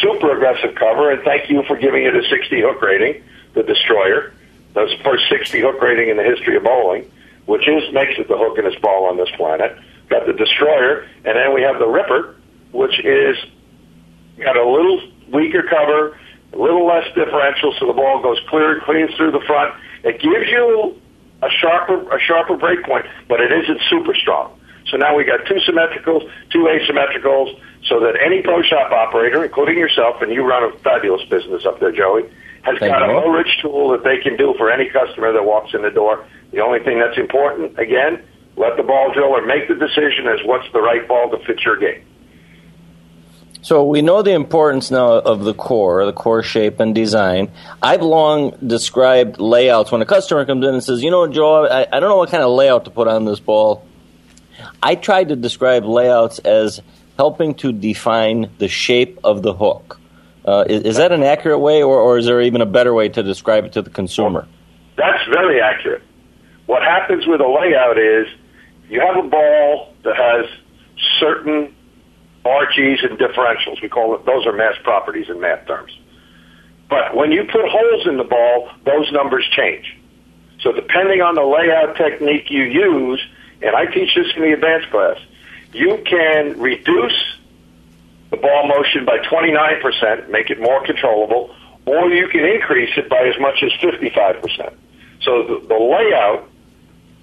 super 0.00 0.34
aggressive 0.34 0.74
cover. 0.74 1.12
And 1.12 1.22
thank 1.22 1.48
you 1.48 1.62
for 1.68 1.76
giving 1.76 2.04
it 2.04 2.16
a 2.16 2.28
60 2.28 2.60
hook 2.60 2.82
rating, 2.82 3.22
the 3.54 3.62
Destroyer. 3.62 4.32
That's 4.74 4.90
the 4.90 5.04
first 5.04 5.28
60 5.28 5.60
hook 5.60 5.80
rating 5.80 6.08
in 6.08 6.16
the 6.16 6.24
history 6.24 6.56
of 6.56 6.64
bowling, 6.64 7.08
which 7.46 7.68
is 7.68 7.92
makes 7.92 8.18
it 8.18 8.26
the 8.26 8.34
hookingest 8.34 8.80
ball 8.82 9.06
on 9.06 9.16
this 9.16 9.30
planet. 9.36 9.78
Got 10.08 10.26
the 10.26 10.32
Destroyer, 10.32 11.06
and 11.24 11.36
then 11.36 11.54
we 11.54 11.62
have 11.62 11.78
the 11.78 11.86
Ripper, 11.86 12.34
which 12.72 12.98
is 12.98 13.36
got 14.38 14.56
a 14.56 14.68
little 14.68 15.00
weaker 15.30 15.62
cover, 15.62 16.18
a 16.52 16.58
little 16.58 16.86
less 16.86 17.06
differential, 17.14 17.74
so 17.78 17.86
the 17.86 17.92
ball 17.92 18.22
goes 18.22 18.38
clear, 18.48 18.74
and 18.74 18.82
clean 18.82 19.08
through 19.16 19.32
the 19.32 19.40
front. 19.46 19.74
It 20.04 20.20
gives 20.20 20.48
you 20.50 20.96
a 21.42 21.50
sharper 21.50 22.14
a 22.14 22.20
sharper 22.20 22.56
break 22.56 22.84
point, 22.84 23.06
but 23.28 23.40
it 23.40 23.52
isn't 23.52 23.80
super 23.88 24.14
strong. 24.14 24.58
So 24.86 24.96
now 24.96 25.16
we 25.16 25.24
got 25.24 25.46
two 25.46 25.60
symmetricals, 25.66 26.28
two 26.50 26.68
asymmetricals, 26.68 27.58
so 27.86 28.00
that 28.00 28.18
any 28.24 28.42
pro 28.42 28.62
shop 28.62 28.92
operator, 28.92 29.44
including 29.44 29.78
yourself, 29.78 30.20
and 30.20 30.32
you 30.32 30.44
run 30.44 30.64
a 30.64 30.76
fabulous 30.78 31.26
business 31.28 31.64
up 31.64 31.80
there, 31.80 31.92
Joey, 31.92 32.24
has 32.62 32.78
Thank 32.78 32.92
got 32.92 33.06
you. 33.06 33.16
a 33.16 33.32
rich 33.32 33.58
tool 33.60 33.90
that 33.90 34.04
they 34.04 34.18
can 34.18 34.36
do 34.36 34.54
for 34.58 34.70
any 34.70 34.88
customer 34.90 35.32
that 35.32 35.44
walks 35.44 35.74
in 35.74 35.82
the 35.82 35.90
door. 35.90 36.24
The 36.52 36.60
only 36.60 36.80
thing 36.80 36.98
that's 36.98 37.18
important, 37.18 37.78
again, 37.78 38.22
let 38.56 38.76
the 38.76 38.82
ball 38.82 39.12
driller 39.14 39.44
make 39.46 39.68
the 39.68 39.74
decision 39.74 40.28
as 40.28 40.44
what's 40.44 40.70
the 40.72 40.82
right 40.82 41.06
ball 41.08 41.30
to 41.30 41.38
fit 41.44 41.60
your 41.64 41.76
game. 41.76 42.04
So 43.62 43.84
we 43.84 44.02
know 44.02 44.22
the 44.22 44.32
importance 44.32 44.90
now 44.90 45.12
of 45.12 45.44
the 45.44 45.54
core, 45.54 46.04
the 46.04 46.12
core 46.12 46.42
shape 46.42 46.80
and 46.80 46.92
design. 46.92 47.52
I've 47.80 48.02
long 48.02 48.56
described 48.66 49.38
layouts 49.38 49.92
when 49.92 50.02
a 50.02 50.06
customer 50.06 50.44
comes 50.44 50.66
in 50.66 50.74
and 50.74 50.82
says, 50.82 51.02
"You 51.02 51.12
know, 51.12 51.28
Joe, 51.28 51.66
I, 51.66 51.86
I 51.90 52.00
don't 52.00 52.10
know 52.10 52.16
what 52.16 52.30
kind 52.30 52.42
of 52.42 52.50
layout 52.50 52.84
to 52.86 52.90
put 52.90 53.06
on 53.06 53.24
this 53.24 53.38
ball." 53.38 53.86
I 54.82 54.96
tried 54.96 55.28
to 55.28 55.36
describe 55.36 55.84
layouts 55.84 56.40
as 56.40 56.82
helping 57.16 57.54
to 57.56 57.72
define 57.72 58.50
the 58.58 58.68
shape 58.68 59.20
of 59.22 59.42
the 59.42 59.54
hook. 59.54 60.00
Uh, 60.44 60.64
is, 60.68 60.82
is, 60.82 60.96
that 60.96 61.12
an 61.12 61.22
accurate 61.22 61.60
way, 61.60 61.82
or, 61.82 62.00
or, 62.00 62.18
is 62.18 62.26
there 62.26 62.40
even 62.40 62.60
a 62.60 62.66
better 62.66 62.92
way 62.92 63.08
to 63.08 63.22
describe 63.22 63.64
it 63.64 63.72
to 63.74 63.82
the 63.82 63.90
consumer? 63.90 64.48
That's 64.96 65.24
very 65.32 65.60
accurate. 65.60 66.02
what 66.66 66.82
happens 66.82 67.24
with 67.28 67.40
a 67.40 67.46
layout 67.46 67.96
is 67.96 68.26
you 68.88 69.00
have 69.00 69.24
a 69.24 69.28
ball 69.28 69.94
that 70.02 70.16
has 70.16 70.46
certain 71.20 71.72
RGs 72.44 73.08
and 73.08 73.18
differentials. 73.18 73.80
We 73.82 73.88
call 73.88 74.14
it 74.14 74.24
those 74.24 74.46
are 74.46 74.52
mass 74.52 74.74
properties 74.82 75.28
in 75.28 75.40
math 75.40 75.66
terms. 75.66 75.96
But 76.88 77.16
when 77.16 77.32
you 77.32 77.44
put 77.44 77.68
holes 77.68 78.06
in 78.06 78.16
the 78.16 78.24
ball, 78.24 78.70
those 78.84 79.10
numbers 79.12 79.48
change. 79.56 79.96
So 80.60 80.72
depending 80.72 81.22
on 81.22 81.34
the 81.34 81.42
layout 81.42 81.96
technique 81.96 82.50
you 82.50 82.64
use, 82.64 83.20
and 83.62 83.74
I 83.74 83.86
teach 83.86 84.14
this 84.14 84.26
in 84.36 84.42
the 84.42 84.52
advanced 84.52 84.90
class, 84.90 85.18
you 85.72 86.02
can 86.04 86.60
reduce 86.60 87.36
the 88.30 88.36
ball 88.36 88.66
motion 88.66 89.04
by 89.04 89.18
29%, 89.18 90.30
make 90.30 90.50
it 90.50 90.60
more 90.60 90.84
controllable, 90.84 91.54
or 91.86 92.10
you 92.10 92.28
can 92.28 92.44
increase 92.44 92.90
it 92.96 93.08
by 93.08 93.26
as 93.26 93.38
much 93.40 93.62
as 93.62 93.72
55%. 93.72 94.74
So 95.22 95.42
the, 95.42 95.66
the 95.66 95.78
layout 95.78 96.48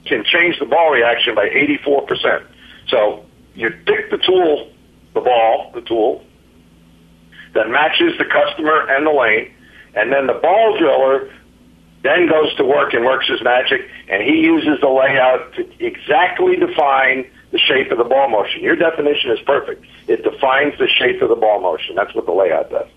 can 0.05 0.23
change 0.23 0.59
the 0.59 0.65
ball 0.65 0.91
reaction 0.91 1.35
by 1.35 1.49
84%. 1.49 2.45
So 2.87 3.25
you 3.55 3.69
pick 3.85 4.09
the 4.09 4.17
tool, 4.17 4.71
the 5.13 5.21
ball, 5.21 5.71
the 5.73 5.81
tool, 5.81 6.23
that 7.53 7.69
matches 7.69 8.17
the 8.17 8.25
customer 8.25 8.87
and 8.89 9.05
the 9.05 9.11
lane, 9.11 9.51
and 9.95 10.11
then 10.11 10.27
the 10.27 10.39
ball 10.41 10.77
driller 10.77 11.31
then 12.03 12.29
goes 12.29 12.55
to 12.55 12.63
work 12.63 12.93
and 12.93 13.03
works 13.03 13.27
his 13.27 13.41
magic, 13.41 13.81
and 14.07 14.23
he 14.23 14.39
uses 14.39 14.79
the 14.81 14.87
layout 14.87 15.53
to 15.55 15.67
exactly 15.83 16.55
define 16.55 17.29
the 17.51 17.57
shape 17.57 17.91
of 17.91 17.97
the 17.97 18.03
ball 18.03 18.29
motion. 18.29 18.61
Your 18.61 18.75
definition 18.75 19.31
is 19.31 19.39
perfect. 19.45 19.83
It 20.07 20.23
defines 20.23 20.77
the 20.77 20.87
shape 20.87 21.21
of 21.21 21.29
the 21.29 21.35
ball 21.35 21.59
motion. 21.59 21.95
That's 21.95 22.13
what 22.15 22.25
the 22.25 22.31
layout 22.31 22.69
does. 22.69 22.87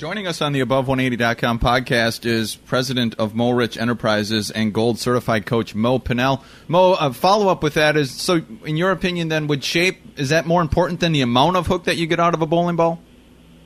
Joining 0.00 0.26
us 0.26 0.40
on 0.40 0.54
the 0.54 0.60
Above180.com 0.60 1.58
podcast 1.58 2.24
is 2.24 2.56
president 2.56 3.16
of 3.18 3.34
MoRich 3.34 3.76
Enterprises 3.76 4.50
and 4.50 4.72
gold 4.72 4.98
certified 4.98 5.44
coach 5.44 5.74
Mo 5.74 5.98
Pinel. 5.98 6.42
Mo, 6.68 6.94
a 6.94 7.12
follow 7.12 7.48
up 7.48 7.62
with 7.62 7.74
that 7.74 7.98
is 7.98 8.10
so, 8.10 8.40
in 8.64 8.78
your 8.78 8.92
opinion, 8.92 9.28
then, 9.28 9.46
would 9.48 9.62
shape, 9.62 10.00
is 10.18 10.30
that 10.30 10.46
more 10.46 10.62
important 10.62 11.00
than 11.00 11.12
the 11.12 11.20
amount 11.20 11.58
of 11.58 11.66
hook 11.66 11.84
that 11.84 11.98
you 11.98 12.06
get 12.06 12.18
out 12.18 12.32
of 12.32 12.40
a 12.40 12.46
bowling 12.46 12.76
ball? 12.76 12.98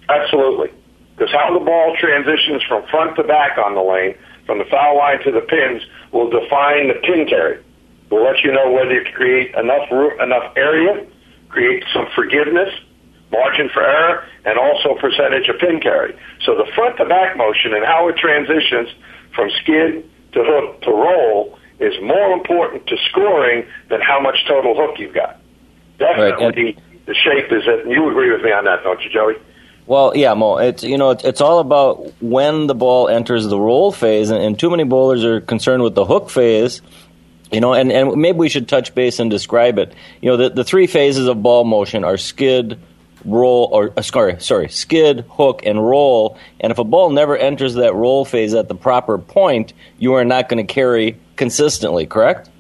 Absolutely. 0.09 0.73
Because 1.17 1.33
how 1.33 1.57
the 1.57 1.65
ball 1.65 1.95
transitions 2.01 2.65
from 2.67 2.85
front 2.89 3.15
to 3.15 3.23
back 3.23 3.57
on 3.57 3.77
the 3.77 3.81
lane, 3.81 4.17
from 4.45 4.59
the 4.59 4.65
foul 4.65 4.99
line 4.99 5.23
to 5.23 5.31
the 5.31 5.43
pins, 5.43 5.83
will 6.11 6.31
define 6.31 6.89
the 6.89 6.95
pin 6.95 7.29
carry. 7.29 7.63
Will 8.11 8.25
let 8.25 8.43
you 8.43 8.51
know 8.51 8.73
whether 8.73 8.93
you 8.93 9.05
create 9.15 9.55
enough 9.55 9.89
enough 10.21 10.53
area, 10.57 11.07
create 11.49 11.85
some 11.95 12.09
forgiveness, 12.17 12.75
margin 13.35 13.69
for 13.69 13.83
error, 13.83 14.25
and 14.45 14.59
also 14.59 14.95
percentage 14.95 15.49
of 15.49 15.59
pin 15.59 15.81
carry. 15.81 16.15
So 16.47 16.55
the 16.55 16.71
front 16.75 16.97
to 16.99 17.05
back 17.05 17.37
motion 17.37 17.75
and 17.75 17.85
how 17.85 18.09
it 18.09 18.17
transitions 18.17 18.89
from 19.35 19.51
skid 19.63 20.09
to 20.33 20.41
hook 20.43 20.83
to 20.83 20.91
roll 20.91 21.59
is 21.81 21.95
more 22.03 22.33
important 22.33 22.87
to 22.87 22.97
scoring 23.11 23.67
than 23.91 24.01
how 24.01 24.21
much 24.21 24.37
total 24.47 24.75
hook 24.77 24.99
you've 24.99 25.15
got. 25.15 25.41
Definitely, 25.99 26.65
right. 26.65 27.07
the 27.07 27.15
shape 27.15 27.51
is 27.51 27.63
it. 27.67 27.87
You 27.87 28.09
agree 28.11 28.31
with 28.31 28.43
me 28.43 28.53
on 28.53 28.65
that, 28.65 28.83
don't 28.83 29.01
you, 29.03 29.11
Joey? 29.11 29.35
Well, 29.87 30.17
yeah, 30.17 30.35
Mo. 30.35 30.57
It's 30.59 30.83
you 30.83 30.97
know 30.97 31.11
it's, 31.11 31.25
it's 31.25 31.41
all 31.41 31.59
about 31.59 32.11
when 32.23 32.67
the 32.67 32.75
ball 32.75 33.09
enters 33.09 33.47
the 33.47 33.59
roll 33.59 33.93
phase, 33.93 34.31
and, 34.31 34.43
and 34.43 34.59
too 34.59 34.71
many 34.71 34.85
bowlers 34.85 35.25
are 35.25 35.41
concerned 35.41 35.83
with 35.83 35.95
the 35.95 36.05
hook 36.05 36.31
phase. 36.31 36.81
You 37.53 37.61
know, 37.61 37.73
and, 37.73 37.93
and 37.93 38.17
maybe 38.17 38.39
we 38.39 38.49
should 38.49 38.69
touch 38.69 38.95
base 38.95 39.21
and 39.21 39.31
describe 39.31 39.79
it. 39.79 39.95
You 40.21 40.31
know, 40.31 40.37
the, 40.37 40.51
the 40.51 40.65
three 40.65 40.89
phases 40.89 41.29
of 41.29 41.41
ball 41.41 41.63
motion 41.63 42.03
are 42.03 42.17
skid, 42.17 42.81
roll, 43.25 43.69
or 43.73 43.93
uh, 43.97 44.03
sorry, 44.03 44.41
sorry, 44.41 44.69
skid, 44.69 45.25
hook, 45.31 45.63
and 45.65 45.85
roll. 45.85 46.39
And 46.61 46.71
if 46.71 46.79
a 46.79 46.85
ball 46.85 47.11
never 47.11 47.37
enters 47.37 47.75
that 47.75 47.95
roll 47.95 48.25
phase 48.25 48.55
at 48.55 48.69
the 48.69 48.75
proper 48.75 49.19
point, 49.19 49.73
you 49.99 50.15
are 50.15 50.25
not 50.25 50.49
going 50.49 50.65
to 50.65 50.73
carry 50.73 51.19
consistently. 51.37 52.07
Correct? 52.07 52.51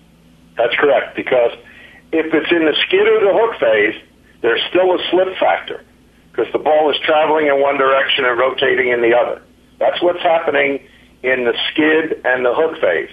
That's 0.56 0.74
correct. 0.76 1.16
Because 1.16 1.52
if 2.12 2.32
it's 2.32 2.50
in 2.50 2.64
the 2.64 2.74
skid 2.86 3.06
or 3.06 3.20
the 3.20 3.32
hook 3.32 3.60
phase, 3.60 4.02
there's 4.40 4.62
still 4.68 4.94
a 4.94 4.98
slip 5.10 5.36
factor 5.38 5.82
because 6.30 6.52
the 6.52 6.58
ball 6.58 6.90
is 6.90 6.96
traveling 7.04 7.46
in 7.46 7.60
one 7.60 7.78
direction 7.78 8.24
and 8.24 8.38
rotating 8.38 8.88
in 8.88 9.00
the 9.00 9.14
other. 9.14 9.40
That's 9.78 10.02
what's 10.02 10.22
happening 10.22 10.86
in 11.22 11.44
the 11.44 11.54
skid 11.70 12.20
and 12.24 12.44
the 12.44 12.54
hook 12.54 12.80
phase. 12.80 13.10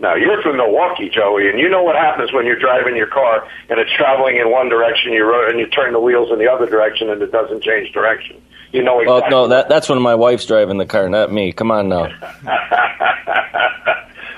Now 0.00 0.14
you're 0.14 0.40
from 0.42 0.56
Milwaukee, 0.56 1.10
Joey, 1.10 1.48
and 1.50 1.58
you 1.58 1.68
know 1.68 1.82
what 1.82 1.94
happens 1.94 2.32
when 2.32 2.46
you're 2.46 2.58
driving 2.58 2.96
your 2.96 3.06
car 3.06 3.46
and 3.68 3.78
it's 3.78 3.92
traveling 3.92 4.36
in 4.38 4.50
one 4.50 4.70
direction, 4.70 5.12
you 5.12 5.24
ro- 5.24 5.48
and 5.48 5.58
you 5.60 5.66
turn 5.66 5.92
the 5.92 6.00
wheels 6.00 6.32
in 6.32 6.38
the 6.38 6.48
other 6.48 6.64
direction, 6.66 7.10
and 7.10 7.20
it 7.20 7.30
doesn't 7.30 7.62
change 7.62 7.92
direction. 7.92 8.40
You 8.72 8.82
know 8.82 9.00
exactly. 9.00 9.34
Well, 9.34 9.48
no, 9.48 9.48
that, 9.48 9.68
that's 9.68 9.88
when 9.90 10.00
my 10.00 10.14
wife's 10.14 10.46
driving 10.46 10.78
the 10.78 10.86
car, 10.86 11.08
not 11.10 11.30
me. 11.30 11.52
Come 11.52 11.70
on 11.70 11.90
now. 11.90 12.06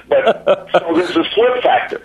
but 0.09 0.69
so 0.73 0.95
there's 0.95 1.17
a 1.17 1.25
slip 1.33 1.63
factor. 1.63 2.03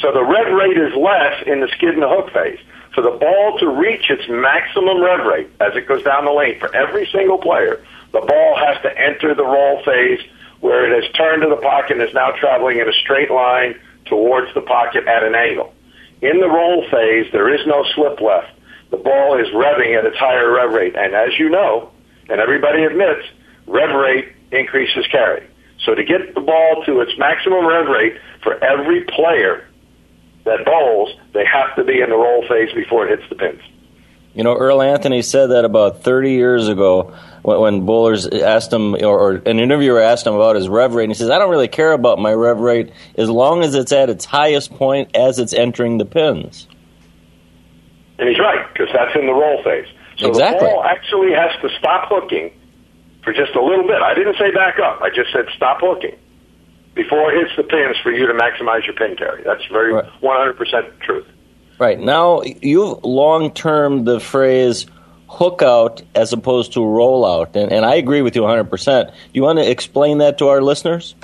So 0.00 0.12
the 0.12 0.24
rev 0.24 0.52
rate 0.52 0.76
is 0.76 0.92
less 0.96 1.42
in 1.46 1.60
the 1.60 1.68
skid 1.76 1.90
and 1.90 2.02
the 2.02 2.08
hook 2.08 2.32
phase. 2.32 2.58
For 2.94 3.02
the 3.02 3.10
ball 3.12 3.58
to 3.60 3.68
reach 3.68 4.10
its 4.10 4.28
maximum 4.28 5.00
rev 5.00 5.24
rate 5.24 5.50
as 5.60 5.76
it 5.76 5.86
goes 5.86 6.02
down 6.02 6.24
the 6.24 6.32
lane 6.32 6.58
for 6.58 6.74
every 6.74 7.06
single 7.12 7.38
player, 7.38 7.80
the 8.10 8.20
ball 8.20 8.56
has 8.56 8.82
to 8.82 8.98
enter 8.98 9.34
the 9.34 9.44
roll 9.44 9.82
phase 9.84 10.20
where 10.62 10.86
it 10.86 11.02
has 11.02 11.12
turned 11.12 11.42
to 11.42 11.48
the 11.48 11.60
pocket 11.60 11.98
and 11.98 12.08
is 12.08 12.14
now 12.14 12.30
traveling 12.38 12.78
in 12.78 12.88
a 12.88 12.92
straight 12.92 13.30
line 13.30 13.74
towards 14.06 14.54
the 14.54 14.60
pocket 14.60 15.06
at 15.08 15.24
an 15.24 15.34
angle. 15.34 15.74
In 16.22 16.38
the 16.38 16.48
roll 16.48 16.88
phase, 16.88 17.26
there 17.32 17.52
is 17.52 17.66
no 17.66 17.84
slip 17.94 18.20
left. 18.20 18.52
The 18.90 18.96
ball 18.96 19.40
is 19.40 19.48
revving 19.48 19.98
at 19.98 20.06
its 20.06 20.16
higher 20.16 20.52
rev 20.52 20.72
rate. 20.72 20.94
And 20.94 21.14
as 21.14 21.36
you 21.36 21.50
know, 21.50 21.90
and 22.30 22.40
everybody 22.40 22.84
admits, 22.84 23.26
rev 23.66 23.90
rate 23.90 24.32
increases 24.52 25.04
carry. 25.10 25.48
So 25.84 25.96
to 25.96 26.04
get 26.04 26.32
the 26.34 26.40
ball 26.40 26.84
to 26.86 27.00
its 27.00 27.18
maximum 27.18 27.66
rev 27.66 27.88
rate 27.88 28.14
for 28.44 28.62
every 28.62 29.02
player 29.04 29.66
that 30.44 30.64
bowls, 30.64 31.10
they 31.34 31.44
have 31.44 31.74
to 31.74 31.82
be 31.82 32.00
in 32.00 32.10
the 32.10 32.16
roll 32.16 32.46
phase 32.46 32.72
before 32.72 33.08
it 33.08 33.18
hits 33.18 33.28
the 33.28 33.34
pins. 33.34 33.62
You 34.34 34.44
know, 34.44 34.56
Earl 34.56 34.80
Anthony 34.80 35.20
said 35.20 35.48
that 35.50 35.64
about 35.64 36.02
30 36.02 36.32
years 36.32 36.68
ago 36.68 37.14
when, 37.42 37.60
when 37.60 37.86
bowlers 37.86 38.26
asked 38.26 38.72
him, 38.72 38.94
or, 38.94 39.18
or, 39.18 39.32
an 39.34 39.60
interviewer 39.60 40.00
asked 40.00 40.26
him 40.26 40.34
about 40.34 40.56
his 40.56 40.68
rev 40.68 40.94
rate, 40.94 41.04
and 41.04 41.12
he 41.12 41.18
says, 41.18 41.28
I 41.28 41.38
don't 41.38 41.50
really 41.50 41.68
care 41.68 41.92
about 41.92 42.18
my 42.18 42.32
rev 42.32 42.58
rate 42.58 42.92
as 43.16 43.28
long 43.28 43.62
as 43.62 43.74
it's 43.74 43.92
at 43.92 44.08
its 44.08 44.24
highest 44.24 44.72
point 44.74 45.14
as 45.14 45.38
it's 45.38 45.52
entering 45.52 45.98
the 45.98 46.06
pins. 46.06 46.66
And 48.18 48.28
he's 48.28 48.38
right, 48.38 48.66
because 48.72 48.88
that's 48.92 49.14
in 49.16 49.26
the 49.26 49.32
roll 49.32 49.62
phase. 49.62 49.86
So 50.16 50.28
exactly. 50.28 50.66
the 50.66 50.74
ball 50.74 50.84
actually 50.84 51.32
has 51.32 51.50
to 51.60 51.68
stop 51.78 52.08
hooking 52.08 52.52
for 53.24 53.32
just 53.32 53.54
a 53.54 53.62
little 53.62 53.86
bit. 53.86 54.00
I 54.00 54.14
didn't 54.14 54.36
say 54.38 54.50
back 54.52 54.78
up. 54.78 55.02
I 55.02 55.10
just 55.10 55.32
said 55.32 55.46
stop 55.56 55.80
hooking 55.80 56.16
before 56.94 57.32
it 57.32 57.40
hits 57.40 57.56
the 57.56 57.64
pins 57.64 57.96
for 58.02 58.12
you 58.12 58.26
to 58.26 58.34
maximize 58.34 58.84
your 58.86 58.94
pin 58.94 59.16
carry. 59.16 59.42
That's 59.42 59.64
very 59.66 59.92
right. 59.92 60.04
100% 60.22 61.00
truth. 61.00 61.26
Right. 61.82 61.98
Now, 61.98 62.42
you've 62.42 63.02
long 63.02 63.50
term 63.50 64.04
the 64.04 64.20
phrase 64.20 64.86
hook 65.28 65.62
out 65.62 66.00
as 66.14 66.32
opposed 66.32 66.74
to 66.74 66.86
roll 66.86 67.26
out. 67.26 67.56
And, 67.56 67.72
and 67.72 67.84
I 67.84 67.96
agree 67.96 68.22
with 68.22 68.36
you 68.36 68.42
100%. 68.42 69.12
You 69.34 69.42
want 69.42 69.58
to 69.58 69.68
explain 69.68 70.18
that 70.18 70.38
to 70.38 70.46
our 70.46 70.62
listeners? 70.62 71.16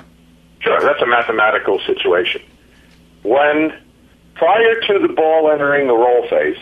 Sure. 0.59 0.81
That's 0.81 1.01
a 1.01 1.07
mathematical 1.07 1.79
situation. 1.87 2.43
When 3.23 3.73
prior 4.35 4.81
to 4.81 4.99
the 4.99 5.15
ball 5.15 5.49
entering 5.53 5.87
the 5.87 5.95
roll 5.95 6.29
phase, 6.29 6.59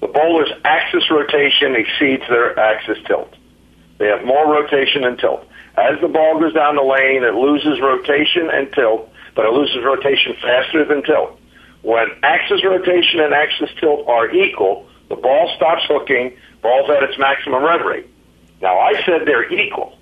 the 0.00 0.06
bowler's 0.06 0.52
axis 0.62 1.02
rotation 1.10 1.74
exceeds 1.74 2.22
their 2.28 2.56
axis 2.56 2.98
tilt. 3.08 3.34
They 3.98 4.06
have 4.06 4.24
more 4.24 4.46
rotation 4.48 5.02
and 5.02 5.18
tilt. 5.18 5.44
As 5.76 6.00
the 6.00 6.06
ball 6.06 6.38
goes 6.38 6.54
down 6.54 6.76
the 6.76 6.82
lane, 6.82 7.24
it 7.24 7.34
loses 7.34 7.80
rotation 7.80 8.48
and 8.52 8.72
tilt, 8.72 9.10
but 9.34 9.46
it 9.46 9.52
loses 9.52 9.78
rotation 9.84 10.36
faster 10.40 10.84
than 10.84 11.02
tilt. 11.02 11.37
When 11.82 12.08
axis 12.22 12.64
rotation 12.64 13.20
and 13.20 13.32
axis 13.32 13.70
tilt 13.80 14.08
are 14.08 14.30
equal, 14.30 14.86
the 15.08 15.16
ball 15.16 15.52
stops 15.56 15.82
hooking, 15.86 16.36
ball's 16.62 16.90
at 16.90 17.02
its 17.02 17.18
maximum 17.18 17.64
rev 17.64 17.84
rate. 17.86 18.06
Now, 18.60 18.78
I 18.78 18.94
said 19.04 19.22
they're 19.26 19.50
equal. 19.52 19.96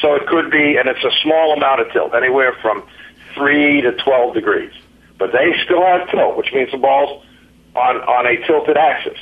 So 0.00 0.14
it 0.14 0.26
could 0.26 0.50
be, 0.50 0.76
and 0.76 0.88
it's 0.88 1.04
a 1.04 1.10
small 1.22 1.52
amount 1.52 1.80
of 1.80 1.92
tilt, 1.92 2.14
anywhere 2.14 2.56
from 2.62 2.86
3 3.34 3.82
to 3.82 3.92
12 3.92 4.34
degrees. 4.34 4.72
But 5.18 5.32
they 5.32 5.54
still 5.64 5.84
have 5.84 6.10
tilt, 6.10 6.36
which 6.36 6.52
means 6.52 6.70
the 6.70 6.78
ball's 6.78 7.24
on, 7.74 7.96
on 7.96 8.26
a 8.26 8.46
tilted 8.46 8.76
axis. 8.76 9.18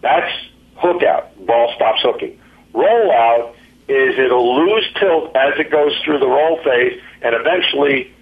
That's 0.00 0.32
hook 0.76 1.02
out. 1.02 1.34
Ball 1.46 1.72
stops 1.74 2.00
hooking. 2.02 2.40
Roll 2.72 3.10
out 3.10 3.54
is 3.88 4.18
it'll 4.18 4.56
lose 4.56 4.86
tilt 4.98 5.36
as 5.36 5.58
it 5.58 5.70
goes 5.70 5.92
through 6.04 6.18
the 6.18 6.26
roll 6.26 6.62
phase, 6.64 7.00
and 7.20 7.34
eventually 7.34 8.14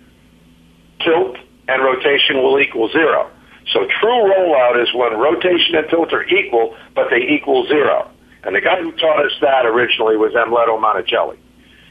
tilt 1.01 1.37
and 1.69 1.83
rotation 1.83 2.43
will 2.43 2.59
equal 2.61 2.89
zero. 2.91 3.31
So 3.73 3.87
true 4.01 4.21
rollout 4.27 4.83
is 4.83 4.93
when 4.95 5.19
rotation 5.19 5.77
and 5.77 5.89
tilt 5.89 6.13
are 6.13 6.25
equal, 6.25 6.77
but 6.95 7.09
they 7.11 7.23
equal 7.23 7.67
zero. 7.67 8.11
And 8.43 8.57
the 8.57 8.61
guy 8.61 8.83
who 8.83 8.91
taught 8.93 9.25
us 9.25 9.33
that 9.41 9.67
originally 9.67 10.17
was 10.17 10.33
Amleto 10.35 10.75
Monticelli. 10.81 11.39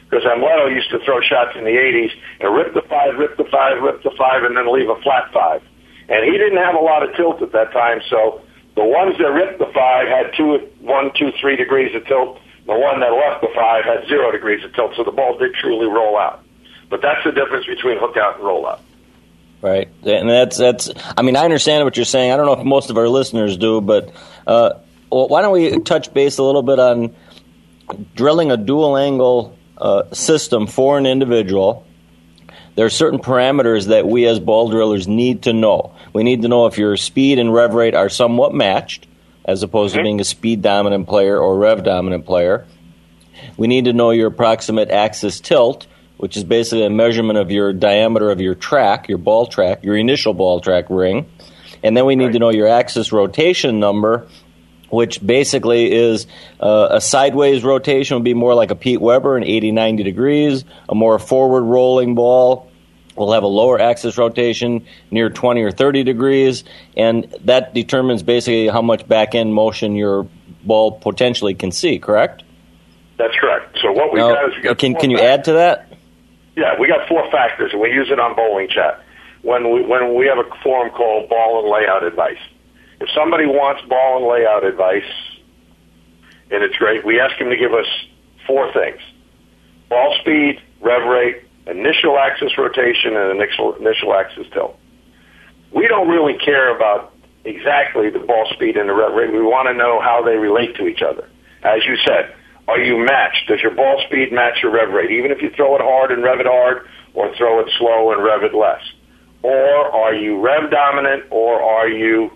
Because 0.04 0.24
Amleto 0.28 0.68
used 0.68 0.90
to 0.90 1.00
throw 1.04 1.22
shots 1.22 1.56
in 1.56 1.64
the 1.64 1.72
80s 1.72 2.12
and 2.40 2.54
rip 2.54 2.74
the 2.74 2.82
five, 2.88 3.16
rip 3.16 3.36
the 3.38 3.48
five, 3.50 3.80
rip 3.82 4.02
the 4.02 4.12
five, 4.18 4.44
and 4.44 4.54
then 4.54 4.68
leave 4.68 4.90
a 4.90 5.00
flat 5.00 5.32
five. 5.32 5.62
And 6.10 6.24
he 6.28 6.36
didn't 6.36 6.60
have 6.60 6.74
a 6.74 6.84
lot 6.84 7.02
of 7.02 7.16
tilt 7.16 7.40
at 7.40 7.52
that 7.52 7.72
time, 7.72 8.02
so 8.10 8.42
the 8.76 8.84
ones 8.84 9.16
that 9.16 9.32
ripped 9.32 9.58
the 9.58 9.72
five 9.72 10.08
had 10.08 10.32
two, 10.36 10.60
one, 10.80 11.12
two, 11.16 11.32
three 11.40 11.56
degrees 11.56 11.94
of 11.94 12.06
tilt. 12.06 12.38
The 12.66 12.78
one 12.78 13.00
that 13.00 13.10
left 13.10 13.40
the 13.40 13.48
five 13.54 13.84
had 13.84 14.06
zero 14.08 14.30
degrees 14.30 14.64
of 14.64 14.72
tilt, 14.74 14.92
so 14.96 15.04
the 15.04 15.10
ball 15.10 15.36
did 15.38 15.54
truly 15.54 15.86
roll 15.86 16.16
out. 16.16 16.44
But 16.88 17.00
that's 17.02 17.24
the 17.24 17.32
difference 17.32 17.66
between 17.66 17.98
hook 17.98 18.16
out 18.16 18.36
and 18.36 18.44
roll 18.44 18.66
out. 18.66 18.80
Right, 19.62 19.88
and 20.02 20.28
that's 20.28 20.58
that's. 20.58 20.90
I 21.16 21.22
mean, 21.22 21.36
I 21.36 21.44
understand 21.44 21.84
what 21.84 21.96
you're 21.96 22.04
saying. 22.04 22.32
I 22.32 22.36
don't 22.36 22.46
know 22.46 22.54
if 22.54 22.64
most 22.64 22.90
of 22.90 22.98
our 22.98 23.08
listeners 23.08 23.56
do, 23.56 23.80
but 23.80 24.12
uh, 24.44 24.72
why 25.08 25.40
don't 25.40 25.52
we 25.52 25.78
touch 25.78 26.12
base 26.12 26.38
a 26.38 26.42
little 26.42 26.64
bit 26.64 26.80
on 26.80 27.14
drilling 28.16 28.50
a 28.50 28.56
dual 28.56 28.96
angle 28.96 29.56
uh, 29.78 30.12
system 30.12 30.66
for 30.66 30.98
an 30.98 31.06
individual? 31.06 31.86
There 32.74 32.86
are 32.86 32.90
certain 32.90 33.20
parameters 33.20 33.88
that 33.88 34.06
we 34.06 34.26
as 34.26 34.40
ball 34.40 34.70
drillers 34.70 35.06
need 35.06 35.42
to 35.42 35.52
know. 35.52 35.94
We 36.12 36.24
need 36.24 36.42
to 36.42 36.48
know 36.48 36.66
if 36.66 36.78
your 36.78 36.96
speed 36.96 37.38
and 37.38 37.52
rev 37.52 37.74
rate 37.74 37.94
are 37.94 38.08
somewhat 38.08 38.54
matched, 38.54 39.06
as 39.44 39.62
opposed 39.62 39.94
mm-hmm. 39.94 40.00
to 40.00 40.04
being 40.04 40.20
a 40.20 40.24
speed 40.24 40.62
dominant 40.62 41.06
player 41.06 41.38
or 41.38 41.56
rev 41.56 41.84
dominant 41.84 42.24
player. 42.24 42.66
We 43.56 43.66
need 43.66 43.84
to 43.84 43.92
know 43.92 44.10
your 44.10 44.28
approximate 44.28 44.90
axis 44.90 45.38
tilt, 45.38 45.86
which 46.16 46.36
is 46.36 46.44
basically 46.44 46.84
a 46.84 46.90
measurement 46.90 47.38
of 47.38 47.50
your 47.50 47.72
diameter 47.72 48.30
of 48.30 48.40
your 48.40 48.54
track, 48.54 49.08
your 49.08 49.18
ball 49.18 49.46
track, 49.46 49.82
your 49.82 49.96
initial 49.96 50.34
ball 50.34 50.60
track 50.60 50.86
ring. 50.88 51.28
And 51.82 51.96
then 51.96 52.06
we 52.06 52.16
need 52.16 52.26
right. 52.26 52.32
to 52.34 52.38
know 52.38 52.50
your 52.50 52.68
axis 52.68 53.12
rotation 53.12 53.80
number, 53.80 54.28
which 54.90 55.24
basically 55.24 55.92
is 55.92 56.26
uh, 56.60 56.88
a 56.92 57.00
sideways 57.00 57.64
rotation 57.64 58.16
would 58.16 58.24
be 58.24 58.34
more 58.34 58.54
like 58.54 58.70
a 58.70 58.76
Pete 58.76 59.00
Weber, 59.00 59.36
an 59.36 59.44
80, 59.44 59.72
90 59.72 60.02
degrees. 60.02 60.64
A 60.88 60.94
more 60.94 61.18
forward 61.18 61.62
rolling 61.62 62.14
ball 62.14 62.70
will 63.16 63.32
have 63.32 63.42
a 63.42 63.48
lower 63.48 63.80
axis 63.80 64.16
rotation 64.16 64.86
near 65.10 65.28
20 65.28 65.62
or 65.62 65.70
30 65.70 66.04
degrees, 66.04 66.64
and 66.96 67.34
that 67.44 67.74
determines 67.74 68.22
basically 68.22 68.68
how 68.68 68.82
much 68.82 69.06
back 69.06 69.34
end 69.34 69.52
motion 69.52 69.96
your 69.96 70.28
ball 70.64 70.92
potentially 70.92 71.54
can 71.54 71.72
see, 71.72 71.98
correct? 71.98 72.42
That's 73.18 73.34
correct. 73.36 73.78
So 73.80 73.92
what 73.92 74.12
we 74.12 74.20
now, 74.20 74.34
got 74.34 74.50
is 74.50 74.56
we 74.56 74.62
got 74.62 74.78
can 74.78 74.94
can 74.94 75.10
you 75.10 75.18
add 75.18 75.44
to 75.44 75.52
that? 75.54 75.91
Yeah, 76.56 76.78
we 76.78 76.86
got 76.86 77.08
four 77.08 77.30
factors, 77.30 77.72
and 77.72 77.80
we 77.80 77.90
use 77.92 78.10
it 78.10 78.20
on 78.20 78.36
Bowling 78.36 78.68
Chat 78.68 79.02
when 79.42 79.72
we 79.72 79.82
when 79.82 80.14
we 80.14 80.26
have 80.26 80.38
a 80.38 80.48
forum 80.62 80.90
called 80.90 81.28
Ball 81.28 81.60
and 81.60 81.70
Layout 81.70 82.04
Advice. 82.04 82.38
If 83.02 83.08
somebody 83.10 83.46
wants 83.46 83.82
ball 83.88 84.18
and 84.18 84.26
layout 84.30 84.62
advice, 84.62 85.10
and 86.52 86.62
it's 86.62 86.76
great, 86.76 87.04
we 87.04 87.18
ask 87.18 87.36
them 87.36 87.50
to 87.50 87.56
give 87.56 87.74
us 87.74 87.86
four 88.46 88.72
things: 88.72 89.00
ball 89.88 90.16
speed, 90.20 90.62
rev 90.80 91.02
rate, 91.08 91.42
initial 91.66 92.16
axis 92.16 92.56
rotation, 92.56 93.16
and 93.16 93.40
initial 93.40 93.74
initial 93.74 94.14
axis 94.14 94.46
tilt. 94.52 94.78
We 95.72 95.88
don't 95.88 96.08
really 96.08 96.38
care 96.38 96.74
about 96.76 97.12
exactly 97.44 98.08
the 98.08 98.20
ball 98.20 98.46
speed 98.52 98.76
and 98.76 98.88
the 98.88 98.94
rev 98.94 99.14
rate. 99.14 99.32
We 99.32 99.42
want 99.42 99.66
to 99.66 99.74
know 99.74 100.00
how 100.00 100.22
they 100.22 100.36
relate 100.36 100.76
to 100.76 100.86
each 100.86 101.02
other. 101.02 101.28
As 101.64 101.84
you 101.84 101.96
said, 102.06 102.32
are 102.68 102.78
you 102.78 103.04
matched? 103.04 103.48
Does 103.48 103.60
your 103.60 103.74
ball 103.74 104.02
speed 104.06 104.32
match 104.32 104.62
your 104.62 104.72
rev 104.72 104.90
rate? 104.90 105.10
Even 105.10 105.30
if 105.30 105.42
you 105.42 105.50
throw 105.56 105.74
it 105.74 105.82
hard 105.82 106.12
and 106.12 106.22
rev 106.22 106.40
it 106.40 106.46
hard, 106.46 106.86
or 107.14 107.34
throw 107.36 107.60
it 107.60 107.68
slow 107.78 108.12
and 108.12 108.22
rev 108.22 108.42
it 108.44 108.54
less? 108.54 108.82
Or 109.42 109.90
are 109.90 110.14
you 110.14 110.40
rev 110.40 110.70
dominant, 110.70 111.24
or 111.30 111.60
are 111.60 111.88
you 111.88 112.30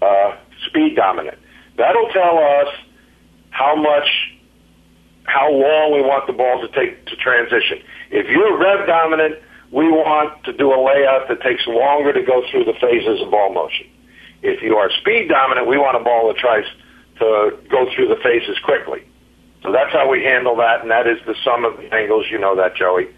uh, 0.00 0.36
speed 0.66 0.96
dominant? 0.96 1.38
That'll 1.76 2.08
tell 2.12 2.38
us 2.38 2.74
how 3.50 3.76
much, 3.76 4.08
how 5.24 5.50
long 5.50 5.92
we 5.92 6.00
want 6.00 6.26
the 6.26 6.32
ball 6.32 6.60
to 6.66 6.68
take 6.68 7.04
to 7.06 7.16
transition. 7.16 7.78
If 8.10 8.28
you're 8.28 8.58
rev 8.58 8.86
dominant, 8.86 9.36
we 9.72 9.88
want 9.88 10.44
to 10.44 10.52
do 10.52 10.72
a 10.72 10.80
layout 10.80 11.28
that 11.28 11.42
takes 11.42 11.66
longer 11.66 12.12
to 12.12 12.22
go 12.22 12.42
through 12.50 12.64
the 12.64 12.74
phases 12.80 13.20
of 13.20 13.30
ball 13.30 13.52
motion. 13.52 13.86
If 14.42 14.62
you 14.62 14.76
are 14.76 14.90
speed 15.00 15.28
dominant, 15.28 15.66
we 15.66 15.76
want 15.76 16.00
a 16.00 16.04
ball 16.04 16.28
that 16.28 16.36
tries 16.36 16.64
to 17.18 17.58
go 17.68 17.86
through 17.94 18.08
the 18.08 18.16
phases 18.22 18.56
quickly. 18.64 19.04
So 19.66 19.72
that's 19.72 19.92
how 19.92 20.08
we 20.08 20.22
handle 20.22 20.54
that, 20.56 20.82
and 20.82 20.92
that 20.92 21.08
is 21.08 21.18
the 21.26 21.34
sum 21.44 21.64
of 21.64 21.76
the 21.76 21.92
angles. 21.92 22.26
You 22.30 22.38
know 22.38 22.54
that, 22.54 22.76
Joey. 22.76 23.08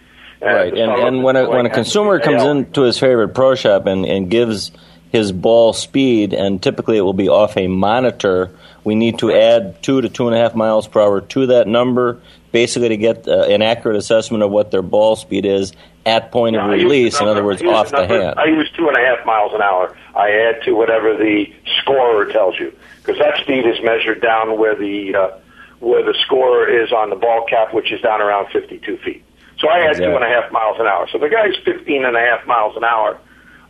And 0.41 0.57
right, 0.57 0.73
and, 0.73 0.93
and 0.93 1.23
when 1.23 1.37
a 1.37 1.47
when 1.47 1.67
a 1.67 1.71
consumer 1.71 2.19
comes 2.21 2.43
into 2.43 2.83
his 2.83 2.99
favorite 2.99 3.35
pro 3.35 3.55
shop 3.55 3.85
and, 3.85 4.07
and 4.07 4.31
gives 4.31 4.73
his 5.13 5.31
ball 5.31 5.75
speed, 5.75 6.33
and 6.33 6.63
typically 6.63 6.97
it 6.97 7.03
will 7.03 7.13
be 7.13 7.29
off 7.29 7.59
a 7.59 7.67
monitor. 7.67 8.51
We 8.83 8.95
need 8.95 9.19
to 9.19 9.31
add 9.31 9.83
two 9.83 10.01
to 10.01 10.09
two 10.09 10.27
and 10.27 10.35
a 10.35 10.39
half 10.39 10.55
miles 10.55 10.89
per 10.89 11.03
hour 11.03 11.21
to 11.21 11.47
that 11.49 11.67
number, 11.67 12.23
basically 12.51 12.89
to 12.89 12.97
get 12.97 13.29
uh, 13.29 13.43
an 13.43 13.61
accurate 13.61 13.99
assessment 13.99 14.43
of 14.43 14.51
what 14.51 14.71
their 14.71 14.81
ball 14.81 15.17
speed 15.17 15.45
is 15.45 15.75
at 16.07 16.33
point 16.33 16.57
of 16.57 16.71
release. 16.71 17.21
In 17.21 17.29
other 17.29 17.45
words, 17.45 17.61
off 17.63 17.91
the, 17.91 17.99
the 17.99 18.07
hand. 18.07 18.39
I 18.39 18.47
use 18.47 18.71
two 18.75 18.89
and 18.89 18.97
a 18.97 19.01
half 19.01 19.27
miles 19.27 19.53
an 19.53 19.61
hour. 19.61 19.95
I 20.15 20.31
add 20.31 20.63
to 20.65 20.73
whatever 20.73 21.15
the 21.15 21.53
scorer 21.83 22.25
tells 22.33 22.59
you, 22.59 22.73
because 23.03 23.19
that 23.19 23.39
speed 23.43 23.67
is 23.67 23.77
measured 23.83 24.23
down 24.23 24.59
where 24.59 24.75
the 24.75 25.15
uh, 25.15 25.39
where 25.81 26.05
the 26.05 26.15
score 26.25 26.69
is 26.69 26.93
on 26.93 27.11
the 27.11 27.17
ball 27.17 27.45
cap, 27.49 27.73
which 27.73 27.93
is 27.93 28.01
down 28.01 28.21
around 28.21 28.51
52 28.53 28.99
feet. 28.99 29.25
So 29.59 29.69
I 29.69 29.79
had 29.79 29.91
exactly. 29.91 30.07
two 30.07 30.15
and 30.15 30.25
a 30.25 30.29
half 30.29 30.53
miles 30.53 30.77
an 30.79 30.87
hour. 30.87 31.09
So 31.11 31.19
the 31.19 31.29
guy's 31.29 31.57
15 31.65 32.05
and 32.05 32.17
a 32.17 32.21
half 32.21 32.47
miles 32.47 32.77
an 32.77 32.85
hour 32.85 33.19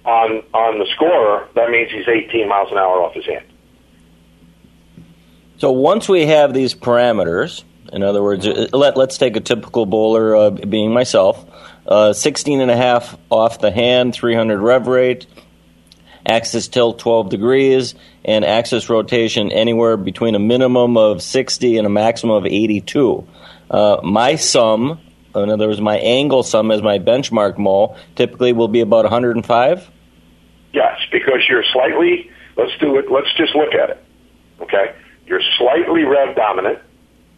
on 0.05 0.43
on 0.53 0.79
the 0.79 0.87
scorer. 0.95 1.49
That 1.55 1.71
means 1.71 1.91
he's 1.91 2.09
18 2.09 2.49
miles 2.49 2.71
an 2.71 2.79
hour 2.79 3.03
off 3.03 3.15
his 3.15 3.27
hand. 3.27 3.45
So 5.59 5.73
once 5.73 6.09
we 6.09 6.27
have 6.27 6.55
these 6.55 6.75
parameters, 6.75 7.65
in 7.93 8.03
other 8.03 8.23
words, 8.23 8.47
uh, 8.47 8.69
let, 8.73 8.97
let's 8.97 9.19
take 9.19 9.37
a 9.37 9.41
typical 9.41 9.87
bowler, 9.87 10.37
uh, 10.37 10.51
being 10.51 10.93
myself, 10.93 11.45
uh, 11.87 12.13
16 12.13 12.61
and 12.61 12.71
a 12.71 12.77
half 12.77 13.19
off 13.29 13.59
the 13.59 13.73
hand, 13.73 14.15
300 14.15 14.61
rev 14.61 14.87
rate, 14.87 15.27
axis 16.25 16.69
tilt 16.69 16.99
12 17.01 17.31
degrees, 17.31 17.95
and 18.29 18.45
axis 18.45 18.91
rotation 18.91 19.51
anywhere 19.51 19.97
between 19.97 20.35
a 20.35 20.39
minimum 20.39 20.99
of 20.99 21.23
60 21.23 21.79
and 21.79 21.87
a 21.87 21.91
maximum 21.91 22.37
of 22.37 22.45
82. 22.45 23.27
Uh, 23.71 24.01
my 24.05 24.37
sum, 24.37 25.01
in 25.35 25.49
other 25.49 25.69
words, 25.69 25.81
my 25.81 25.97
angle 25.97 26.43
sum 26.43 26.71
as 26.71 26.83
my 26.83 26.99
benchmark 26.99 27.57
mole, 27.57 27.97
typically 28.17 28.53
will 28.53 28.69
be 28.69 28.81
about 28.81 29.05
105. 29.05 29.91
Yes, 30.75 31.01
because 31.11 31.41
you're 31.49 31.65
slightly. 31.73 32.31
Let's 32.55 32.77
do 32.81 32.99
it. 32.99 33.11
Let's 33.11 33.33
just 33.35 33.55
look 33.55 33.73
at 33.73 33.89
it. 33.89 34.05
Okay, 34.61 34.95
you're 35.27 35.41
slightly 35.57 36.05
rev 36.05 36.37
dominant, 36.37 36.81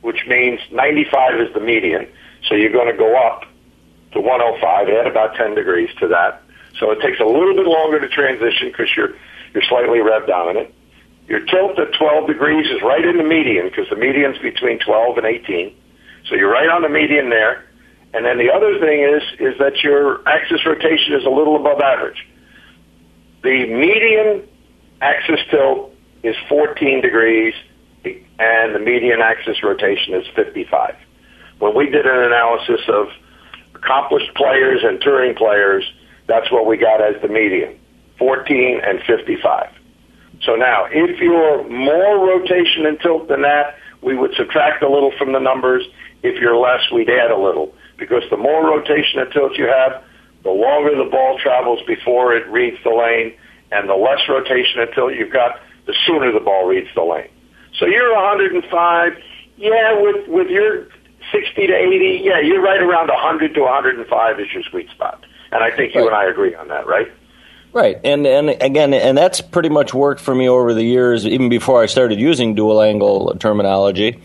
which 0.00 0.26
means 0.26 0.58
95 0.72 1.40
is 1.40 1.54
the 1.54 1.60
median. 1.60 2.08
So 2.48 2.56
you're 2.56 2.72
going 2.72 2.90
to 2.90 2.98
go 2.98 3.16
up 3.28 3.44
to 4.12 4.20
105, 4.20 4.88
add 4.88 5.06
about 5.06 5.36
10 5.36 5.54
degrees 5.54 5.90
to 6.00 6.08
that. 6.08 6.42
So 6.80 6.90
it 6.90 7.00
takes 7.00 7.20
a 7.20 7.24
little 7.24 7.54
bit 7.54 7.66
longer 7.66 8.00
to 8.00 8.08
transition 8.08 8.70
because 8.72 8.90
you're 8.96 9.14
you're 9.54 9.62
slightly 9.68 10.00
rev 10.00 10.26
dominant. 10.26 10.74
Your 11.30 11.46
tilt 11.46 11.78
at 11.78 11.94
12 11.94 12.26
degrees 12.26 12.66
is 12.66 12.82
right 12.82 13.04
in 13.04 13.16
the 13.16 13.22
median 13.22 13.68
because 13.68 13.88
the 13.88 13.94
median's 13.94 14.38
between 14.38 14.80
12 14.80 15.18
and 15.18 15.26
18. 15.26 15.76
So 16.28 16.34
you're 16.34 16.50
right 16.50 16.68
on 16.68 16.82
the 16.82 16.88
median 16.88 17.30
there. 17.30 17.64
And 18.12 18.26
then 18.26 18.36
the 18.36 18.50
other 18.50 18.80
thing 18.80 19.00
is 19.04 19.22
is 19.38 19.56
that 19.60 19.84
your 19.84 20.28
axis 20.28 20.66
rotation 20.66 21.14
is 21.14 21.24
a 21.24 21.30
little 21.30 21.54
above 21.54 21.80
average. 21.80 22.26
The 23.44 23.64
median 23.70 24.42
axis 25.00 25.38
tilt 25.52 25.94
is 26.24 26.34
14 26.48 27.00
degrees 27.00 27.54
and 28.04 28.74
the 28.74 28.80
median 28.80 29.20
axis 29.20 29.62
rotation 29.62 30.14
is 30.14 30.26
55. 30.34 30.96
When 31.60 31.76
we 31.76 31.90
did 31.90 32.06
an 32.06 32.24
analysis 32.24 32.80
of 32.88 33.06
accomplished 33.76 34.34
players 34.34 34.80
and 34.82 35.00
touring 35.00 35.36
players, 35.36 35.84
that's 36.26 36.50
what 36.50 36.66
we 36.66 36.76
got 36.76 37.00
as 37.00 37.22
the 37.22 37.28
median 37.28 37.78
14 38.18 38.80
and 38.82 39.00
55. 39.06 39.79
So 40.42 40.54
now, 40.56 40.86
if 40.90 41.20
you're 41.20 41.68
more 41.68 42.26
rotation 42.26 42.86
and 42.86 42.98
tilt 43.00 43.28
than 43.28 43.42
that, 43.42 43.76
we 44.02 44.16
would 44.16 44.34
subtract 44.34 44.82
a 44.82 44.88
little 44.88 45.12
from 45.18 45.32
the 45.32 45.38
numbers. 45.38 45.86
If 46.22 46.40
you're 46.40 46.56
less, 46.56 46.80
we'd 46.92 47.10
add 47.10 47.30
a 47.30 47.36
little. 47.36 47.74
Because 47.98 48.22
the 48.30 48.36
more 48.36 48.64
rotation 48.64 49.20
and 49.20 49.30
tilt 49.32 49.56
you 49.56 49.66
have, 49.66 50.02
the 50.42 50.50
longer 50.50 50.96
the 50.96 51.10
ball 51.10 51.38
travels 51.42 51.80
before 51.86 52.34
it 52.34 52.48
reads 52.48 52.78
the 52.82 52.90
lane, 52.90 53.34
and 53.70 53.88
the 53.88 53.94
less 53.94 54.20
rotation 54.28 54.80
and 54.80 54.90
tilt 54.94 55.12
you've 55.14 55.32
got, 55.32 55.60
the 55.86 55.94
sooner 56.06 56.32
the 56.32 56.40
ball 56.40 56.66
reads 56.66 56.88
the 56.94 57.02
lane. 57.02 57.28
So 57.78 57.86
you're 57.86 58.14
105. 58.14 59.12
Yeah, 59.56 60.00
with 60.00 60.26
with 60.28 60.48
your 60.48 60.86
60 61.32 61.66
to 61.66 61.74
80, 61.74 62.22
yeah, 62.24 62.40
you're 62.40 62.62
right 62.62 62.80
around 62.80 63.08
100 63.08 63.54
to 63.54 63.60
105 63.60 64.40
is 64.40 64.46
your 64.52 64.62
sweet 64.64 64.88
spot. 64.90 65.24
And 65.52 65.62
I 65.62 65.74
think 65.76 65.94
you 65.94 66.06
and 66.06 66.16
I 66.16 66.24
agree 66.24 66.54
on 66.54 66.68
that, 66.68 66.86
right? 66.86 67.08
Right, 67.72 68.00
and 68.02 68.26
and 68.26 68.50
again, 68.50 68.92
and 68.92 69.16
that's 69.16 69.40
pretty 69.40 69.68
much 69.68 69.94
worked 69.94 70.20
for 70.20 70.34
me 70.34 70.48
over 70.48 70.74
the 70.74 70.82
years, 70.82 71.24
even 71.24 71.48
before 71.48 71.80
I 71.80 71.86
started 71.86 72.18
using 72.18 72.56
dual 72.56 72.82
angle 72.82 73.36
terminology. 73.38 74.20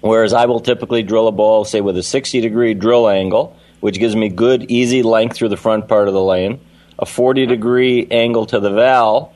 Whereas 0.00 0.32
I 0.32 0.46
will 0.46 0.60
typically 0.60 1.02
drill 1.02 1.28
a 1.28 1.32
ball, 1.32 1.64
say 1.64 1.80
with 1.82 1.98
a 1.98 2.02
60 2.02 2.40
degree 2.40 2.72
drill 2.72 3.08
angle, 3.08 3.56
which 3.80 3.98
gives 3.98 4.16
me 4.16 4.30
good, 4.30 4.70
easy 4.70 5.02
length 5.02 5.36
through 5.36 5.50
the 5.50 5.56
front 5.56 5.86
part 5.86 6.08
of 6.08 6.14
the 6.14 6.22
lane, 6.22 6.60
a 6.98 7.04
40 7.04 7.44
degree 7.44 8.06
angle 8.10 8.46
to 8.46 8.60
the 8.60 8.70
VAL, 8.70 9.34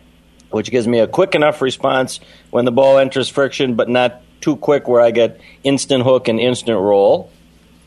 which 0.51 0.71
gives 0.71 0.89
me 0.89 1.01
a 1.01 1.07
quick 1.07 1.35
enough 1.35 1.61
response 1.61 2.21
when 2.51 2.65
the 2.65 2.73
ball 2.73 2.99
enters 2.99 3.29
friction, 3.29 3.75
but 3.75 3.89
not 3.89 4.23
too 4.41 4.57
quick 4.57 4.89
where 4.89 5.03
I 5.03 5.11
get 5.11 5.41
instant 5.63 6.05
hook 6.05 6.29
and 6.29 6.41
instant 6.41 6.79
roll 6.79 7.31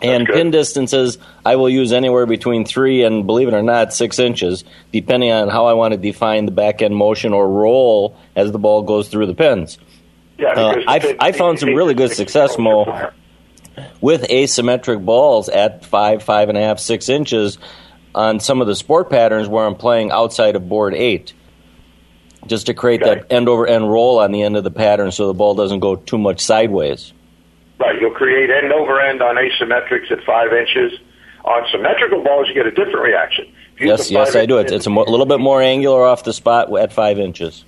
and 0.05 0.27
pin 0.27 0.51
distances, 0.51 1.17
I 1.45 1.55
will 1.55 1.69
use 1.69 1.91
anywhere 1.91 2.25
between 2.25 2.65
three 2.65 3.03
and, 3.03 3.25
believe 3.25 3.47
it 3.47 3.53
or 3.53 3.63
not, 3.63 3.93
six 3.93 4.19
inches, 4.19 4.63
depending 4.91 5.31
on 5.31 5.49
how 5.49 5.65
I 5.65 5.73
want 5.73 5.93
to 5.93 5.97
define 5.97 6.45
the 6.45 6.51
back 6.51 6.81
end 6.81 6.95
motion 6.95 7.33
or 7.33 7.49
roll 7.49 8.17
as 8.35 8.51
the 8.51 8.59
ball 8.59 8.83
goes 8.83 9.09
through 9.09 9.25
the 9.27 9.33
pins. 9.35 9.77
Yeah, 10.37 10.49
uh, 10.49 10.81
I, 10.87 11.15
I 11.19 11.31
found 11.31 11.59
some 11.59 11.73
really 11.73 11.93
good 11.93 12.11
success, 12.11 12.57
Mo. 12.57 13.11
with 14.01 14.23
asymmetric 14.23 15.03
balls 15.03 15.49
at 15.49 15.85
five, 15.85 16.23
five 16.23 16.49
and 16.49 16.57
a 16.57 16.61
half, 16.61 16.79
six 16.79 17.09
inches 17.09 17.57
on 18.13 18.39
some 18.39 18.61
of 18.61 18.67
the 18.67 18.75
sport 18.75 19.09
patterns 19.09 19.47
where 19.47 19.65
I'm 19.65 19.75
playing 19.75 20.11
outside 20.11 20.55
of 20.55 20.67
board 20.69 20.93
eight, 20.93 21.33
just 22.47 22.67
to 22.67 22.73
create 22.73 23.01
Okay. 23.01 23.15
that 23.15 23.31
end 23.33 23.49
over 23.49 23.65
end 23.65 23.89
roll 23.91 24.19
on 24.19 24.31
the 24.31 24.43
end 24.43 24.55
of 24.55 24.63
the 24.63 24.71
pattern 24.71 25.11
so 25.11 25.27
the 25.27 25.33
ball 25.33 25.55
doesn't 25.55 25.79
go 25.79 25.95
too 25.95 26.17
much 26.17 26.39
sideways. 26.41 27.11
Right, 27.79 27.99
you'll 27.99 28.11
create 28.11 28.49
end 28.49 28.71
over 28.71 28.99
end 29.01 29.21
on 29.21 29.35
asymmetrics 29.35 30.11
at 30.11 30.23
five 30.23 30.53
inches. 30.53 30.99
On 31.43 31.63
symmetrical 31.71 32.23
balls, 32.23 32.47
you 32.47 32.53
get 32.53 32.65
a 32.65 32.71
different 32.71 33.01
reaction. 33.01 33.51
Yes, 33.79 34.09
yes, 34.09 34.35
I 34.35 34.45
do. 34.45 34.57
It's, 34.57 34.71
it's 34.71 34.85
a 34.85 34.89
little 34.89 35.25
bit 35.25 35.39
more 35.39 35.61
angular 35.61 36.03
off 36.05 36.23
the 36.23 36.33
spot 36.33 36.75
at 36.79 36.93
five 36.93 37.19
inches. 37.19 37.65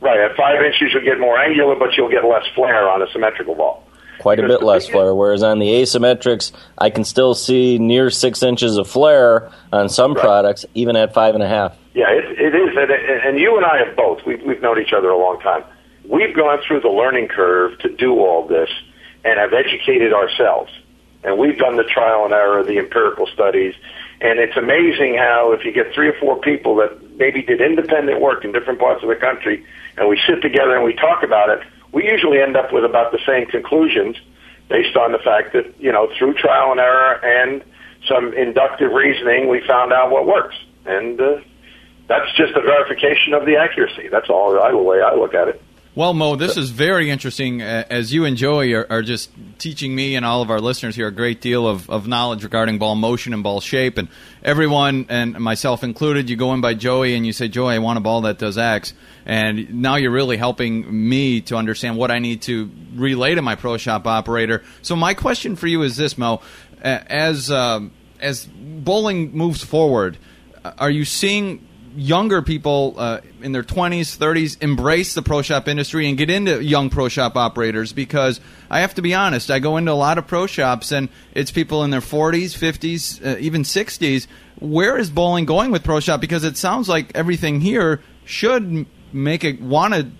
Right, 0.00 0.18
at 0.20 0.36
five 0.36 0.62
inches, 0.62 0.90
you'll 0.92 1.04
get 1.04 1.18
more 1.18 1.38
angular, 1.38 1.76
but 1.76 1.96
you'll 1.96 2.10
get 2.10 2.24
less 2.24 2.44
flare 2.54 2.88
on 2.88 3.00
a 3.02 3.10
symmetrical 3.12 3.54
ball. 3.54 3.82
Quite 4.18 4.40
a 4.40 4.46
bit 4.46 4.62
less 4.62 4.88
flare. 4.88 5.14
Whereas 5.14 5.42
on 5.42 5.58
the 5.58 5.66
asymmetrics, 5.68 6.50
I 6.76 6.90
can 6.90 7.04
still 7.04 7.34
see 7.34 7.78
near 7.78 8.10
six 8.10 8.42
inches 8.42 8.76
of 8.76 8.88
flare 8.88 9.50
on 9.72 9.88
some 9.88 10.14
Right. 10.14 10.22
products, 10.22 10.66
even 10.74 10.96
at 10.96 11.14
five 11.14 11.34
and 11.34 11.42
a 11.44 11.48
half. 11.48 11.76
Yeah, 11.94 12.10
it, 12.10 12.24
it 12.38 12.54
is, 12.54 12.76
and, 12.76 12.90
and 12.90 13.38
you 13.38 13.56
and 13.56 13.64
I 13.64 13.78
have 13.86 13.96
both. 13.96 14.20
We've, 14.26 14.42
we've 14.42 14.60
known 14.60 14.80
each 14.80 14.92
other 14.92 15.08
a 15.08 15.18
long 15.18 15.38
time. 15.40 15.64
We've 16.08 16.34
gone 16.34 16.58
through 16.66 16.80
the 16.80 16.88
learning 16.88 17.28
curve 17.28 17.78
to 17.80 17.88
do 17.88 18.18
all 18.18 18.46
this 18.46 18.68
and 19.26 19.38
have 19.38 19.52
educated 19.52 20.12
ourselves. 20.12 20.70
And 21.24 21.36
we've 21.38 21.58
done 21.58 21.76
the 21.76 21.84
trial 21.84 22.24
and 22.24 22.32
error, 22.32 22.62
the 22.62 22.78
empirical 22.78 23.26
studies, 23.26 23.74
and 24.20 24.38
it's 24.38 24.56
amazing 24.56 25.16
how 25.18 25.52
if 25.52 25.64
you 25.64 25.72
get 25.72 25.92
three 25.92 26.08
or 26.08 26.18
four 26.18 26.40
people 26.40 26.76
that 26.76 27.16
maybe 27.16 27.42
did 27.42 27.60
independent 27.60 28.20
work 28.20 28.44
in 28.44 28.52
different 28.52 28.78
parts 28.78 29.02
of 29.02 29.08
the 29.08 29.16
country, 29.16 29.66
and 29.98 30.08
we 30.08 30.20
sit 30.26 30.40
together 30.40 30.74
and 30.74 30.84
we 30.84 30.94
talk 30.94 31.22
about 31.22 31.50
it, 31.50 31.60
we 31.92 32.06
usually 32.06 32.40
end 32.40 32.56
up 32.56 32.72
with 32.72 32.84
about 32.84 33.12
the 33.12 33.18
same 33.26 33.46
conclusions 33.46 34.16
based 34.68 34.96
on 34.96 35.12
the 35.12 35.18
fact 35.18 35.52
that, 35.52 35.78
you 35.78 35.92
know, 35.92 36.08
through 36.18 36.34
trial 36.34 36.70
and 36.70 36.80
error 36.80 37.20
and 37.24 37.62
some 38.08 38.32
inductive 38.34 38.92
reasoning, 38.92 39.48
we 39.48 39.60
found 39.66 39.92
out 39.92 40.10
what 40.10 40.26
works. 40.26 40.56
And 40.86 41.20
uh, 41.20 41.40
that's 42.08 42.32
just 42.36 42.54
a 42.54 42.60
verification 42.60 43.34
of 43.34 43.44
the 43.44 43.56
accuracy. 43.56 44.08
That's 44.08 44.30
all 44.30 44.52
the 44.52 44.76
way 44.78 45.02
I 45.02 45.14
look 45.14 45.34
at 45.34 45.48
it. 45.48 45.62
Well, 45.96 46.12
Mo, 46.12 46.36
this 46.36 46.58
is 46.58 46.68
very 46.68 47.08
interesting. 47.08 47.62
Uh, 47.62 47.84
as 47.88 48.12
you 48.12 48.26
and 48.26 48.36
Joey 48.36 48.74
are, 48.74 48.86
are 48.90 49.00
just 49.00 49.30
teaching 49.56 49.94
me 49.94 50.14
and 50.14 50.26
all 50.26 50.42
of 50.42 50.50
our 50.50 50.60
listeners 50.60 50.94
here 50.94 51.06
a 51.06 51.10
great 51.10 51.40
deal 51.40 51.66
of, 51.66 51.88
of 51.88 52.06
knowledge 52.06 52.44
regarding 52.44 52.76
ball 52.76 52.96
motion 52.96 53.32
and 53.32 53.42
ball 53.42 53.62
shape. 53.62 53.96
And 53.96 54.08
everyone, 54.42 55.06
and 55.08 55.40
myself 55.40 55.82
included, 55.82 56.28
you 56.28 56.36
go 56.36 56.52
in 56.52 56.60
by 56.60 56.74
Joey 56.74 57.14
and 57.14 57.24
you 57.26 57.32
say, 57.32 57.48
Joey, 57.48 57.76
I 57.76 57.78
want 57.78 57.96
a 57.96 58.02
ball 58.02 58.20
that 58.20 58.36
does 58.36 58.58
X. 58.58 58.92
And 59.24 59.80
now 59.80 59.96
you're 59.96 60.10
really 60.10 60.36
helping 60.36 61.08
me 61.08 61.40
to 61.40 61.56
understand 61.56 61.96
what 61.96 62.10
I 62.10 62.18
need 62.18 62.42
to 62.42 62.70
relay 62.94 63.34
to 63.34 63.40
my 63.40 63.54
pro 63.54 63.78
shop 63.78 64.06
operator. 64.06 64.64
So 64.82 64.96
my 64.96 65.14
question 65.14 65.56
for 65.56 65.66
you 65.66 65.80
is 65.80 65.96
this, 65.96 66.18
Mo. 66.18 66.42
As, 66.82 67.50
um, 67.50 67.90
as 68.20 68.44
bowling 68.44 69.32
moves 69.32 69.64
forward, 69.64 70.18
uh, 70.62 70.72
are 70.76 70.90
you 70.90 71.06
seeing 71.06 71.66
younger 71.96 72.42
people 72.42 72.94
uh, 72.98 73.20
in 73.42 73.52
their 73.52 73.62
20s, 73.62 74.16
30s 74.16 74.62
embrace 74.62 75.14
the 75.14 75.22
pro 75.22 75.42
shop 75.42 75.66
industry 75.66 76.08
and 76.08 76.18
get 76.18 76.30
into 76.30 76.62
young 76.62 76.90
pro 76.90 77.08
shop 77.08 77.36
operators 77.36 77.92
because 77.92 78.40
I 78.70 78.80
have 78.80 78.94
to 78.94 79.02
be 79.02 79.14
honest, 79.14 79.50
I 79.50 79.58
go 79.58 79.76
into 79.76 79.92
a 79.92 79.94
lot 79.94 80.18
of 80.18 80.26
pro 80.26 80.46
shops 80.46 80.92
and 80.92 81.08
it's 81.34 81.50
people 81.50 81.82
in 81.82 81.90
their 81.90 82.00
40s, 82.00 82.56
50s, 82.56 83.24
uh, 83.24 83.38
even 83.38 83.62
60s. 83.62 84.26
Where 84.58 84.96
is 84.98 85.10
bowling 85.10 85.46
going 85.46 85.70
with 85.70 85.84
pro 85.84 86.00
shop? 86.00 86.20
Because 86.20 86.44
it 86.44 86.56
sounds 86.56 86.88
like 86.88 87.12
everything 87.14 87.60
here 87.60 88.02
should 88.24 88.86
make 89.12 89.44
it 89.44 89.60
want 89.60 89.94
to, 89.94 90.10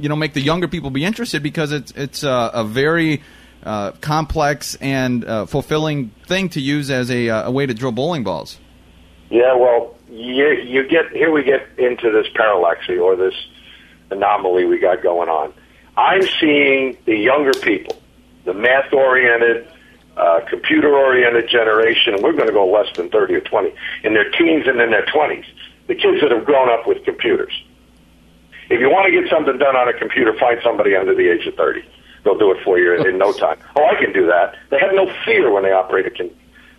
you 0.00 0.08
know, 0.08 0.16
make 0.16 0.32
the 0.32 0.40
younger 0.40 0.68
people 0.68 0.90
be 0.90 1.04
interested 1.04 1.42
because 1.42 1.72
it's 1.72 1.92
it's 1.92 2.22
a, 2.22 2.50
a 2.54 2.64
very 2.64 3.22
uh, 3.64 3.92
complex 4.00 4.74
and 4.76 5.24
uh, 5.24 5.46
fulfilling 5.46 6.10
thing 6.26 6.48
to 6.50 6.60
use 6.60 6.90
as 6.90 7.10
a, 7.10 7.28
uh, 7.28 7.48
a 7.48 7.50
way 7.50 7.66
to 7.66 7.74
drill 7.74 7.92
bowling 7.92 8.24
balls. 8.24 8.58
Yeah, 9.30 9.54
well, 9.54 9.94
you, 10.12 10.48
you 10.64 10.88
get 10.88 11.10
here. 11.10 11.30
We 11.30 11.42
get 11.42 11.66
into 11.78 12.10
this 12.10 12.26
parallaxy 12.34 13.00
or 13.00 13.16
this 13.16 13.34
anomaly 14.10 14.66
we 14.66 14.78
got 14.78 15.02
going 15.02 15.28
on. 15.30 15.54
I'm 15.96 16.22
seeing 16.38 16.98
the 17.06 17.16
younger 17.16 17.52
people, 17.52 18.00
the 18.44 18.52
math-oriented, 18.52 19.68
uh, 20.16 20.40
computer-oriented 20.48 21.48
generation. 21.48 22.14
and 22.14 22.22
We're 22.22 22.32
going 22.32 22.46
to 22.46 22.52
go 22.52 22.66
less 22.70 22.94
than 22.96 23.08
30 23.08 23.34
or 23.34 23.40
20 23.40 23.74
in 24.04 24.12
their 24.14 24.30
teens 24.30 24.66
and 24.66 24.80
in 24.80 24.90
their 24.90 25.06
20s. 25.06 25.46
The 25.86 25.94
kids 25.94 26.20
that 26.20 26.30
have 26.30 26.44
grown 26.44 26.68
up 26.68 26.86
with 26.86 27.04
computers. 27.04 27.52
If 28.68 28.80
you 28.80 28.88
want 28.90 29.12
to 29.12 29.20
get 29.20 29.30
something 29.30 29.58
done 29.58 29.76
on 29.76 29.88
a 29.88 29.98
computer, 29.98 30.38
find 30.38 30.58
somebody 30.62 30.94
under 30.94 31.14
the 31.14 31.28
age 31.28 31.46
of 31.46 31.54
30. 31.54 31.82
They'll 32.24 32.38
do 32.38 32.52
it 32.52 32.62
for 32.64 32.78
you 32.78 32.94
in, 32.94 33.06
in 33.06 33.18
no 33.18 33.32
time. 33.32 33.58
Oh, 33.76 33.84
I 33.84 33.98
can 33.98 34.12
do 34.12 34.26
that. 34.26 34.56
They 34.70 34.78
have 34.78 34.94
no 34.94 35.12
fear 35.24 35.50
when 35.50 35.62
they 35.62 35.72
operate 35.72 36.06
a, 36.06 36.10
con- 36.10 36.30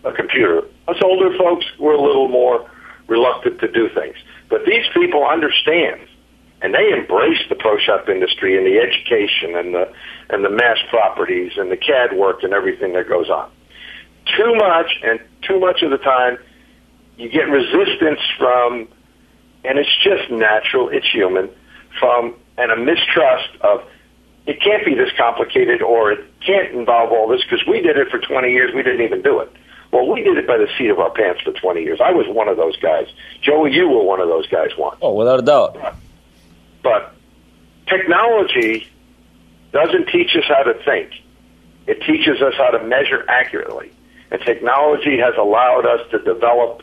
a 0.04 0.12
computer. 0.12 0.62
Us 0.88 0.96
older 1.02 1.36
folks, 1.36 1.66
we're 1.78 1.94
a 1.94 2.00
little 2.00 2.28
more 2.28 2.68
reluctant 3.06 3.60
to 3.60 3.70
do 3.70 3.88
things. 3.94 4.16
But 4.48 4.64
these 4.66 4.84
people 4.92 5.24
understand, 5.26 6.00
and 6.62 6.74
they 6.74 6.92
embrace 6.92 7.40
the 7.48 7.54
pro 7.54 7.78
shop 7.78 8.08
industry 8.08 8.56
and 8.56 8.66
the 8.66 8.78
education 8.78 9.56
and 9.56 9.74
the 9.74 9.92
and 10.30 10.44
the 10.44 10.50
mass 10.50 10.78
properties 10.90 11.52
and 11.56 11.70
the 11.70 11.76
CAD 11.76 12.16
work 12.16 12.42
and 12.42 12.52
everything 12.52 12.92
that 12.94 13.08
goes 13.08 13.28
on. 13.28 13.50
Too 14.36 14.54
much, 14.54 14.98
and 15.02 15.20
too 15.42 15.60
much 15.60 15.82
of 15.82 15.90
the 15.90 15.98
time, 15.98 16.38
you 17.18 17.28
get 17.28 17.48
resistance 17.48 18.20
from, 18.38 18.88
and 19.64 19.78
it's 19.78 19.94
just 20.02 20.30
natural, 20.30 20.88
it's 20.88 21.06
human, 21.10 21.50
from 21.98 22.34
and 22.56 22.70
a 22.70 22.76
mistrust 22.76 23.50
of 23.60 23.80
it 24.46 24.60
can't 24.60 24.84
be 24.84 24.94
this 24.94 25.10
complicated 25.16 25.82
or 25.82 26.12
it 26.12 26.24
can't 26.44 26.72
involve 26.74 27.10
all 27.12 27.28
this 27.28 27.42
because 27.42 27.66
we 27.66 27.80
did 27.80 27.96
it 27.96 28.08
for 28.10 28.18
20 28.18 28.50
years, 28.50 28.72
we 28.74 28.82
didn't 28.82 29.00
even 29.00 29.22
do 29.22 29.40
it. 29.40 29.50
Well, 29.94 30.08
we 30.08 30.24
did 30.24 30.36
it 30.38 30.48
by 30.48 30.58
the 30.58 30.66
seat 30.76 30.90
of 30.90 30.98
our 30.98 31.10
pants 31.10 31.42
for 31.42 31.52
20 31.52 31.82
years. 31.82 32.00
I 32.04 32.10
was 32.10 32.26
one 32.26 32.48
of 32.48 32.56
those 32.56 32.76
guys. 32.78 33.06
Joey, 33.42 33.72
you 33.72 33.88
were 33.88 34.02
one 34.02 34.20
of 34.20 34.26
those 34.26 34.48
guys 34.48 34.70
once. 34.76 34.98
Oh, 35.00 35.12
without 35.12 35.38
a 35.38 35.42
doubt. 35.42 35.78
But 36.82 37.14
technology 37.86 38.88
doesn't 39.70 40.08
teach 40.08 40.34
us 40.34 40.42
how 40.48 40.64
to 40.64 40.74
think. 40.84 41.12
It 41.86 42.02
teaches 42.02 42.42
us 42.42 42.54
how 42.56 42.70
to 42.70 42.84
measure 42.84 43.24
accurately. 43.28 43.92
And 44.32 44.40
technology 44.42 45.16
has 45.18 45.34
allowed 45.38 45.86
us 45.86 46.10
to 46.10 46.18
develop 46.18 46.82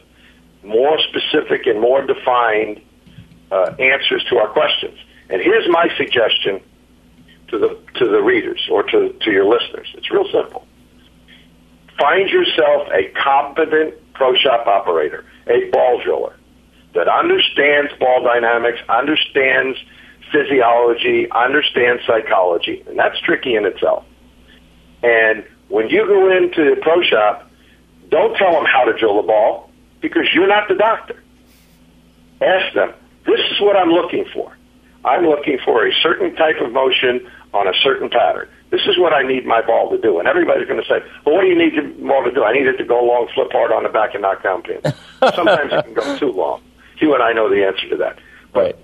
more 0.63 0.97
specific 1.09 1.67
and 1.67 1.81
more 1.81 2.05
defined 2.05 2.79
uh, 3.51 3.75
answers 3.77 4.23
to 4.29 4.37
our 4.37 4.47
questions. 4.47 4.97
And 5.29 5.41
here's 5.41 5.67
my 5.67 5.89
suggestion 5.97 6.61
to 7.49 7.59
the 7.59 7.77
to 7.95 8.07
the 8.07 8.21
readers 8.21 8.69
or 8.71 8.83
to, 8.83 9.11
to 9.11 9.31
your 9.31 9.43
listeners. 9.43 9.91
It's 9.97 10.09
real 10.09 10.31
simple. 10.31 10.65
Find 12.01 12.29
yourself 12.29 12.87
a 12.91 13.09
competent 13.09 13.93
pro 14.13 14.33
shop 14.35 14.65
operator, 14.65 15.23
a 15.45 15.69
ball 15.69 16.01
driller 16.03 16.35
that 16.95 17.07
understands 17.07 17.91
ball 17.99 18.23
dynamics, 18.23 18.79
understands 18.89 19.77
physiology, 20.31 21.29
understands 21.29 22.01
psychology, 22.07 22.83
and 22.87 22.97
that's 22.97 23.19
tricky 23.19 23.55
in 23.55 23.65
itself. 23.65 24.03
And 25.03 25.45
when 25.67 25.89
you 25.89 26.07
go 26.07 26.35
into 26.35 26.73
the 26.75 26.81
pro 26.81 27.03
shop, 27.03 27.47
don't 28.09 28.35
tell 28.35 28.51
them 28.51 28.65
how 28.65 28.85
to 28.85 28.97
drill 28.97 29.21
the 29.21 29.27
ball 29.27 29.69
because 30.01 30.27
you're 30.33 30.47
not 30.47 30.67
the 30.69 30.75
doctor. 30.75 31.21
Ask 32.41 32.73
them, 32.73 32.93
this 33.27 33.39
is 33.51 33.61
what 33.61 33.75
I'm 33.75 33.91
looking 33.91 34.25
for. 34.33 34.57
I'm 35.05 35.25
looking 35.25 35.59
for 35.63 35.85
a 35.85 35.93
certain 36.01 36.35
type 36.35 36.61
of 36.61 36.71
motion 36.71 37.29
on 37.53 37.67
a 37.67 37.73
certain 37.83 38.09
pattern. 38.09 38.49
This 38.71 38.81
is 38.87 38.97
what 38.97 39.13
I 39.13 39.21
need 39.21 39.45
my 39.45 39.61
ball 39.61 39.89
to 39.91 39.97
do. 39.97 40.19
And 40.19 40.27
everybody's 40.27 40.67
going 40.67 40.81
to 40.81 40.87
say, 40.87 41.03
well, 41.25 41.35
what 41.35 41.41
do 41.41 41.47
you 41.47 41.57
need 41.57 41.73
your 41.73 41.87
ball 42.07 42.23
to 42.23 42.31
do? 42.31 42.43
I 42.43 42.53
need 42.53 42.67
it 42.67 42.77
to 42.77 42.85
go 42.85 43.03
long, 43.03 43.27
flip 43.35 43.51
hard 43.51 43.71
on 43.71 43.83
the 43.83 43.89
back, 43.89 44.13
and 44.13 44.21
knock 44.21 44.43
down 44.43 44.63
pins. 44.63 44.83
Sometimes 45.35 45.73
it 45.73 45.83
can 45.85 45.93
go 45.93 46.17
too 46.17 46.31
long. 46.31 46.63
You 46.97 47.13
and 47.13 47.21
I 47.21 47.33
know 47.33 47.49
the 47.49 47.65
answer 47.65 47.89
to 47.89 47.97
that. 47.97 48.19
Right. 48.55 48.75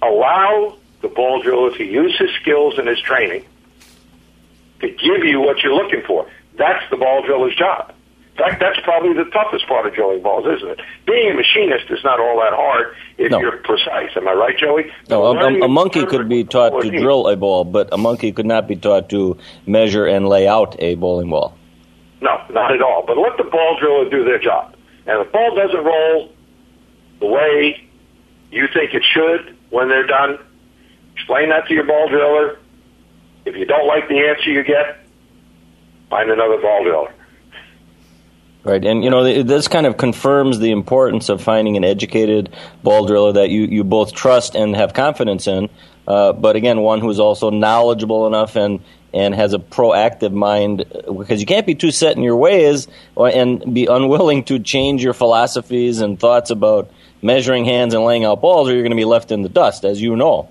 Allow 0.00 0.78
the 1.02 1.08
ball 1.08 1.42
driller 1.42 1.76
to 1.76 1.84
use 1.84 2.16
his 2.18 2.30
skills 2.40 2.78
and 2.78 2.88
his 2.88 3.00
training 3.00 3.44
to 4.80 4.88
give 4.88 5.24
you 5.24 5.40
what 5.40 5.58
you're 5.62 5.74
looking 5.74 6.02
for. 6.06 6.26
That's 6.56 6.88
the 6.90 6.96
ball 6.96 7.22
driller's 7.22 7.54
job. 7.54 7.92
In 8.38 8.44
fact, 8.44 8.60
that's 8.60 8.78
probably 8.84 9.14
the 9.14 9.28
toughest 9.30 9.66
part 9.66 9.84
of 9.86 9.94
drilling 9.94 10.22
balls, 10.22 10.46
isn't 10.46 10.68
it? 10.68 10.80
Being 11.06 11.32
a 11.32 11.34
machinist 11.34 11.90
is 11.90 12.04
not 12.04 12.20
all 12.20 12.36
that 12.38 12.52
hard 12.54 12.94
if 13.16 13.32
No. 13.32 13.40
you're 13.40 13.56
precise. 13.56 14.10
Am 14.14 14.28
I 14.28 14.32
right, 14.32 14.56
Joey? 14.56 14.92
No, 15.10 15.24
a, 15.26 15.34
a, 15.36 15.64
a 15.64 15.68
monkey 15.68 16.06
could 16.06 16.28
be 16.28 16.44
taught 16.44 16.80
to 16.82 16.88
drill 16.90 17.26
a 17.26 17.36
ball, 17.36 17.64
but 17.64 17.88
a 17.92 17.96
monkey 17.98 18.30
could 18.30 18.46
not 18.46 18.68
be 18.68 18.76
taught 18.76 19.08
to 19.10 19.36
measure 19.66 20.06
and 20.06 20.28
lay 20.28 20.46
out 20.46 20.76
a 20.78 20.94
bowling 20.94 21.30
ball. 21.30 21.56
No, 22.20 22.40
not 22.50 22.72
at 22.72 22.80
all. 22.80 23.02
But 23.04 23.18
let 23.18 23.36
the 23.38 23.44
ball 23.44 23.76
driller 23.80 24.08
do 24.08 24.24
their 24.24 24.38
job. 24.38 24.76
And 25.08 25.20
if 25.20 25.26
the 25.26 25.32
ball 25.32 25.56
doesn't 25.56 25.84
roll 25.84 26.30
the 27.18 27.26
way 27.26 27.88
you 28.52 28.68
think 28.72 28.94
it 28.94 29.02
should 29.04 29.56
when 29.70 29.88
they're 29.88 30.06
done, 30.06 30.38
explain 31.16 31.48
that 31.48 31.66
to 31.66 31.74
your 31.74 31.84
ball 31.84 32.08
driller. 32.08 32.56
If 33.46 33.56
you 33.56 33.64
don't 33.64 33.88
like 33.88 34.08
the 34.08 34.28
answer 34.28 34.50
you 34.50 34.62
get, 34.62 34.96
find 36.08 36.30
another 36.30 36.60
ball 36.60 36.84
driller. 36.84 37.12
Right, 38.68 38.84
and 38.84 39.02
you 39.02 39.08
know 39.08 39.42
this 39.44 39.66
kind 39.66 39.86
of 39.86 39.96
confirms 39.96 40.58
the 40.58 40.72
importance 40.72 41.30
of 41.30 41.40
finding 41.40 41.78
an 41.78 41.84
educated 41.84 42.54
ball 42.82 43.06
driller 43.06 43.32
that 43.32 43.48
you, 43.48 43.62
you 43.62 43.82
both 43.82 44.12
trust 44.12 44.54
and 44.54 44.76
have 44.76 44.92
confidence 44.92 45.46
in. 45.46 45.70
Uh, 46.06 46.34
but 46.34 46.54
again, 46.54 46.82
one 46.82 47.00
who's 47.00 47.18
also 47.18 47.48
knowledgeable 47.48 48.26
enough 48.26 48.56
and 48.56 48.80
and 49.14 49.34
has 49.34 49.54
a 49.54 49.58
proactive 49.58 50.32
mind 50.32 50.84
because 51.06 51.40
you 51.40 51.46
can't 51.46 51.64
be 51.64 51.74
too 51.74 51.90
set 51.90 52.18
in 52.18 52.22
your 52.22 52.36
ways 52.36 52.88
and 53.16 53.72
be 53.72 53.86
unwilling 53.86 54.44
to 54.44 54.58
change 54.58 55.02
your 55.02 55.14
philosophies 55.14 56.02
and 56.02 56.20
thoughts 56.20 56.50
about 56.50 56.90
measuring 57.22 57.64
hands 57.64 57.94
and 57.94 58.04
laying 58.04 58.26
out 58.26 58.42
balls, 58.42 58.68
or 58.68 58.74
you're 58.74 58.82
going 58.82 58.90
to 58.90 58.96
be 58.96 59.06
left 59.06 59.32
in 59.32 59.40
the 59.40 59.48
dust, 59.48 59.86
as 59.86 59.98
you 59.98 60.14
know. 60.14 60.50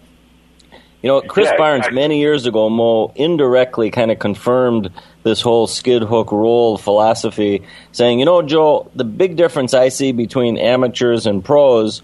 You 1.02 1.10
know, 1.10 1.22
Chris 1.22 1.46
yeah, 1.46 1.58
Barnes, 1.58 1.86
many 1.92 2.20
years 2.20 2.48
ago, 2.48 2.70
Mo 2.70 3.12
indirectly 3.16 3.92
kind 3.92 4.10
of 4.10 4.18
confirmed 4.18 4.90
this 5.22 5.42
whole 5.42 5.68
skid 5.68 6.02
hook 6.02 6.32
roll 6.32 6.78
philosophy, 6.78 7.64
saying, 7.92 8.20
you 8.20 8.26
know, 8.26 8.42
Joe, 8.42 8.90
the 8.96 9.04
big 9.04 9.36
difference 9.36 9.76
I 9.76 9.90
see 9.90 10.12
between 10.12 10.58
amateurs 10.58 11.28
and 11.28 11.46
pros, 11.46 12.02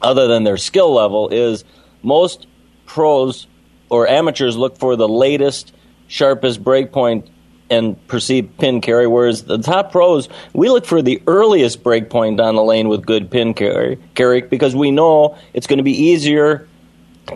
other 0.00 0.28
than 0.28 0.44
their 0.44 0.58
skill 0.58 0.94
level, 0.94 1.28
is 1.28 1.64
most 2.04 2.46
pros 2.86 3.48
or 3.88 4.06
amateurs 4.06 4.56
look 4.56 4.78
for 4.78 4.94
the 4.94 5.08
latest, 5.08 5.72
sharpest 6.06 6.62
breakpoint 6.62 7.28
and 7.68 8.06
perceived 8.06 8.58
pin 8.58 8.80
carry, 8.80 9.08
whereas 9.08 9.42
the 9.42 9.58
top 9.58 9.90
pros, 9.90 10.28
we 10.52 10.68
look 10.68 10.86
for 10.86 11.02
the 11.02 11.20
earliest 11.26 11.82
breakpoint 11.82 12.40
on 12.40 12.54
the 12.54 12.62
lane 12.62 12.88
with 12.88 13.06
good 13.06 13.30
pin 13.30 13.54
carry, 13.54 13.98
carry 14.14 14.40
because 14.40 14.74
we 14.74 14.92
know 14.92 15.36
it's 15.52 15.66
going 15.66 15.78
to 15.78 15.84
be 15.84 16.04
easier 16.06 16.68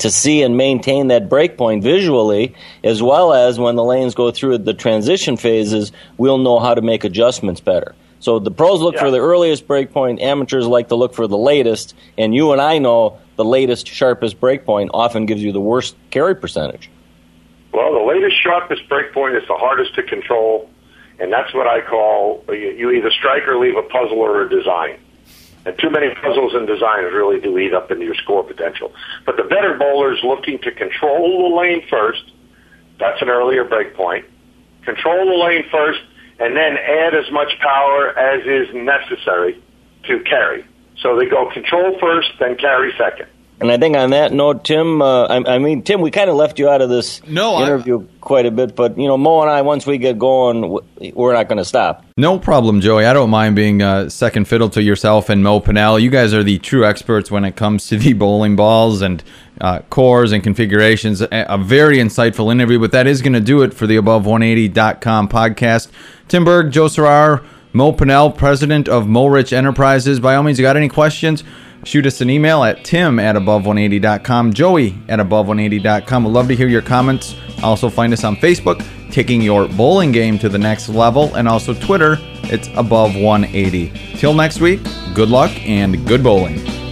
to 0.00 0.11
see 0.11 0.42
and 0.42 0.57
maintain 0.57 1.09
that 1.09 1.28
breakpoint 1.28 1.83
visually, 1.83 2.54
as 2.83 3.02
well 3.02 3.33
as 3.33 3.59
when 3.59 3.76
the 3.76 3.85
lanes 3.85 4.14
go 4.14 4.30
through 4.30 4.59
the 4.59 4.74
transition 4.74 5.37
phases, 5.37 5.92
we'll 6.16 6.38
know 6.38 6.59
how 6.59 6.74
to 6.74 6.83
make 6.83 7.04
adjustments 7.04 7.61
better. 7.61 7.94
So 8.20 8.38
the 8.38 8.50
pros 8.50 8.80
look 8.80 8.94
yeah. 8.94 9.02
for 9.02 9.11
the 9.11 9.20
earliest 9.20 9.68
breakpoint, 9.68 10.22
amateurs 10.22 10.66
like 10.66 10.88
to 10.88 10.94
look 10.94 11.14
for 11.14 11.26
the 11.26 11.37
latest, 11.37 11.94
and 12.16 12.35
you 12.35 12.52
and 12.52 12.61
I 12.61 12.78
know 12.78 13.18
the 13.37 13.44
latest, 13.44 13.87
sharpest 13.87 14.40
breakpoint 14.40 14.90
often 14.94 15.26
gives 15.26 15.42
you 15.42 15.52
the 15.52 15.61
worst 15.61 15.94
carry 16.11 16.35
percentage. 16.35 16.90
Well, 17.72 17.92
the 17.92 18.07
latest, 18.07 18.40
sharpest 18.42 18.88
breakpoint 18.88 19.37
is 19.37 19.46
the 19.48 19.54
hardest 19.54 19.94
to 19.96 20.02
control, 20.04 20.70
and 21.18 21.33
that's 21.33 21.52
what 21.52 21.66
I 21.66 21.80
call 21.83 22.44
you 22.48 22.92
either 22.92 23.11
strike 23.11 23.46
or 23.46 23.59
leave 23.59 23.76
a 23.76 23.83
puzzle 23.83 24.18
or 24.18 24.42
a 24.42 24.48
design. 24.48 24.98
And 25.66 25.79
too 25.79 25.90
many 25.90 26.14
puzzles 26.14 26.55
and 26.55 26.66
designs 26.66 27.12
really 27.12 27.40
do 27.40 27.57
eat 27.59 27.72
up 27.72 27.90
into 27.90 28.05
your 28.05 28.14
score 28.16 28.44
potential. 28.44 28.92
But 29.24 29.37
the 29.37 29.44
better 29.44 29.77
bowlers 29.79 30.20
looking 30.22 30.59
to 30.61 30.70
control 30.72 31.48
the 31.48 31.57
lane 31.57 31.83
first, 31.88 32.22
that's 32.98 33.20
an 33.22 33.29
earlier 33.29 33.64
break 33.64 33.94
point. 33.94 34.27
Control 34.85 35.24
the 35.27 35.44
lane 35.44 35.64
first, 35.70 36.00
and 36.38 36.57
then 36.57 36.77
add 36.77 37.14
as 37.14 37.31
much 37.33 37.59
power 37.61 38.16
as 38.18 38.44
is 38.44 38.74
necessary 38.74 39.62
to 40.07 40.20
carry. 40.24 40.66
So 41.00 41.16
they 41.16 41.27
go 41.27 41.50
control 41.50 41.98
first, 41.98 42.29
then 42.38 42.57
carry 42.57 42.92
second. 42.98 43.29
And 43.60 43.70
I 43.70 43.78
think 43.78 43.96
on 43.96 44.10
that 44.10 44.32
note, 44.32 44.64
Tim, 44.64 45.00
uh, 45.00 45.26
I, 45.26 45.54
I, 45.54 45.58
mean, 45.58 45.82
Tim, 45.82 46.00
we 46.00 46.10
kind 46.10 46.28
of 46.28 46.34
left 46.34 46.58
you 46.58 46.68
out 46.68 46.82
of 46.82 46.88
this 46.88 47.24
no, 47.26 47.62
interview 47.62 48.00
I, 48.00 48.06
quite 48.20 48.46
a 48.46 48.50
bit, 48.50 48.74
but 48.74 48.98
you 48.98 49.06
know, 49.06 49.16
Mo 49.16 49.42
and 49.42 49.50
I, 49.50 49.62
once 49.62 49.86
we 49.86 49.96
get 49.96 50.18
going, 50.18 50.78
we're 51.14 51.32
not 51.32 51.48
going 51.48 51.58
to 51.58 51.64
stop. 51.64 52.04
No 52.16 52.38
problem, 52.38 52.80
Joey. 52.80 53.06
I 53.06 53.12
don't 53.12 53.30
mind 53.30 53.54
being 53.54 53.80
uh, 53.80 54.08
second 54.08 54.48
fiddle 54.48 54.68
to 54.70 54.82
yourself 54.82 55.30
and 55.30 55.44
Mo 55.44 55.60
Pinel. 55.60 56.02
You 56.02 56.10
guys 56.10 56.34
are 56.34 56.42
the 56.42 56.58
true 56.58 56.84
experts 56.84 57.30
when 57.30 57.44
it 57.44 57.54
comes 57.54 57.86
to 57.88 57.96
the 57.96 58.12
bowling 58.14 58.56
balls 58.56 59.02
and 59.02 59.22
uh, 59.60 59.80
cores 59.88 60.32
and 60.32 60.42
configurations. 60.42 61.20
A, 61.20 61.28
a, 61.30 61.56
very 61.56 61.98
insightful 61.98 62.50
interview, 62.50 62.80
but 62.80 62.90
that 62.90 63.06
is 63.06 63.22
going 63.22 63.34
to 63.34 63.40
do 63.40 63.62
it 63.62 63.72
for 63.72 63.86
the 63.86 63.96
Above180.com 63.96 65.28
podcast. 65.28 65.88
Tim 66.26 66.44
Berg, 66.44 66.72
Joe 66.72 66.86
Serrar, 66.86 67.44
Mo 67.72 67.92
Pinel, 67.92 68.36
president 68.36 68.88
of 68.88 69.04
MoRich 69.04 69.52
Enterprises. 69.52 70.18
By 70.18 70.34
all 70.34 70.42
means, 70.42 70.58
you 70.58 70.64
got 70.64 70.76
any 70.76 70.88
questions? 70.88 71.44
Shoot 71.85 72.07
us 72.07 72.20
an 72.20 72.31
email 72.31 72.64
at 72.64 72.85
tim 72.85 73.18
at 73.18 73.37
above180.com, 73.37 74.53
joey 74.53 74.97
at 75.09 75.18
above180.com. 75.18 76.25
We'd 76.25 76.31
love 76.31 76.49
to 76.49 76.57
hear 76.57 76.68
your 76.68 76.83
comments. 76.83 77.37
Also, 77.62 77.88
find 77.88 78.12
us 78.12 78.25
on 78.25 78.37
Facebook, 78.37 78.85
taking 79.11 79.42
your 79.42 79.68
bowling 79.68 80.11
game 80.11 80.38
to 80.38 80.49
the 80.49 80.59
next 80.59 80.88
level, 80.88 81.35
and 81.35 81.47
also 81.47 81.75
Twitter, 81.75 82.18
it's 82.44 82.68
above180. 82.68 84.18
Till 84.18 84.35
next 84.35 84.61
week, 84.61 84.81
good 85.14 85.29
luck 85.29 85.51
and 85.68 86.07
good 86.07 86.23
bowling. 86.23 86.84